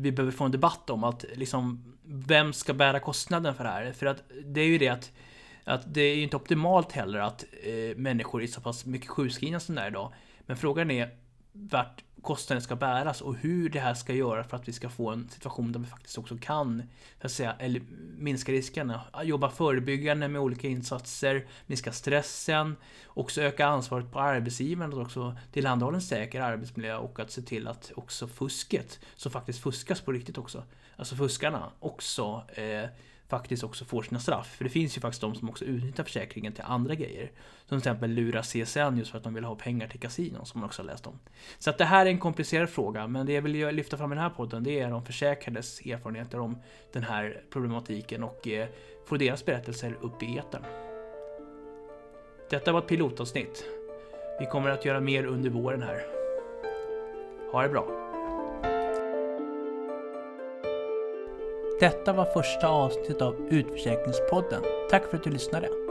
vi 0.00 0.12
behöver 0.12 0.32
få 0.32 0.44
en 0.44 0.50
debatt 0.50 0.90
om, 0.90 1.04
att 1.04 1.24
liksom 1.34 1.94
vem 2.04 2.52
ska 2.52 2.74
bära 2.74 3.00
kostnaden 3.00 3.54
för 3.54 3.64
det 3.64 3.70
här? 3.70 3.92
För 3.92 4.06
att 4.06 4.22
det 4.44 4.60
är 4.60 4.66
ju 4.66 4.78
det 4.78 4.88
att, 4.88 5.12
att 5.64 5.94
det 5.94 6.00
är 6.00 6.16
inte 6.16 6.36
optimalt 6.36 6.92
heller 6.92 7.18
att 7.18 7.44
eh, 7.62 7.96
människor 7.96 8.42
är 8.42 8.46
så 8.46 8.60
pass 8.60 8.86
mycket 8.86 9.08
sjukskrivna 9.08 9.60
som 9.60 9.74
det 9.74 9.80
är 9.80 9.88
idag. 9.88 10.12
Men 10.40 10.56
frågan 10.56 10.90
är 10.90 11.10
vart 11.52 12.04
kostnaden 12.26 12.62
ska 12.62 12.76
bäras 12.76 13.20
och 13.20 13.36
hur 13.36 13.68
det 13.68 13.80
här 13.80 13.94
ska 13.94 14.12
göra 14.12 14.44
för 14.44 14.56
att 14.56 14.68
vi 14.68 14.72
ska 14.72 14.88
få 14.88 15.10
en 15.10 15.28
situation 15.28 15.72
där 15.72 15.80
vi 15.80 15.86
faktiskt 15.86 16.18
också 16.18 16.36
kan 16.40 16.82
så 17.20 17.26
att 17.26 17.32
säga, 17.32 17.56
eller 17.58 17.82
minska 18.18 18.52
riskerna. 18.52 19.00
Jobba 19.22 19.50
förebyggande 19.50 20.28
med 20.28 20.40
olika 20.40 20.68
insatser, 20.68 21.46
minska 21.66 21.92
stressen, 21.92 22.76
också 23.06 23.42
öka 23.42 23.66
ansvaret 23.66 24.12
på 24.12 24.20
arbetsgivaren 24.20 24.92
att 24.92 24.98
också 24.98 25.36
tillhandahålla 25.52 25.96
en 25.96 26.02
säker 26.02 26.40
arbetsmiljö 26.40 26.96
och 26.96 27.20
att 27.20 27.30
se 27.30 27.42
till 27.42 27.68
att 27.68 27.92
också 27.96 28.28
fusket, 28.28 29.00
som 29.16 29.32
faktiskt 29.32 29.62
fuskas 29.62 30.00
på 30.00 30.12
riktigt 30.12 30.38
också, 30.38 30.62
alltså 30.96 31.16
fuskarna 31.16 31.70
också 31.80 32.42
eh, 32.54 32.88
faktiskt 33.28 33.64
också 33.64 33.84
får 33.84 34.02
sina 34.02 34.20
straff. 34.20 34.56
För 34.56 34.64
det 34.64 34.70
finns 34.70 34.96
ju 34.96 35.00
faktiskt 35.00 35.20
de 35.20 35.34
som 35.34 35.48
också 35.48 35.64
utnyttjar 35.64 36.04
försäkringen 36.04 36.52
till 36.52 36.64
andra 36.66 36.94
grejer. 36.94 37.30
Som 37.58 37.68
till 37.68 37.78
exempel 37.78 38.10
lura 38.10 38.42
CSN 38.42 38.96
just 38.98 39.10
för 39.10 39.18
att 39.18 39.24
de 39.24 39.34
vill 39.34 39.44
ha 39.44 39.54
pengar 39.54 39.88
till 39.88 40.00
kasinon, 40.00 40.46
som 40.46 40.60
man 40.60 40.66
också 40.66 40.82
har 40.82 40.86
läst 40.86 41.06
om. 41.06 41.18
Så 41.58 41.70
att 41.70 41.78
det 41.78 41.84
här 41.84 42.06
är 42.06 42.10
en 42.10 42.18
komplicerad 42.18 42.70
fråga, 42.70 43.06
men 43.06 43.26
det 43.26 43.32
jag 43.32 43.42
vill 43.42 43.68
lyfta 43.76 43.96
fram 43.96 44.12
i 44.12 44.14
den 44.14 44.22
här 44.22 44.30
podden, 44.30 44.64
det 44.64 44.80
är 44.80 44.90
de 44.90 45.04
försäkrades 45.04 45.80
erfarenheter 45.80 46.40
om 46.40 46.58
den 46.92 47.02
här 47.02 47.42
problematiken 47.50 48.22
och 48.22 48.48
eh, 48.48 48.68
få 49.06 49.16
deras 49.16 49.44
berättelser 49.44 49.96
upp 50.00 50.22
i 50.22 50.38
etern. 50.38 50.62
Detta 52.50 52.72
var 52.72 52.80
ett 52.80 52.88
pilotavsnitt. 52.88 53.64
Vi 54.40 54.46
kommer 54.46 54.70
att 54.70 54.84
göra 54.84 55.00
mer 55.00 55.26
under 55.26 55.50
våren 55.50 55.82
här. 55.82 56.06
Ha 57.52 57.62
det 57.62 57.68
bra! 57.68 58.05
Detta 61.80 62.12
var 62.12 62.24
första 62.24 62.68
avsnittet 62.68 63.22
av 63.22 63.48
Utförsäkringspodden. 63.50 64.62
Tack 64.90 65.10
för 65.10 65.16
att 65.16 65.24
du 65.24 65.30
lyssnade. 65.30 65.85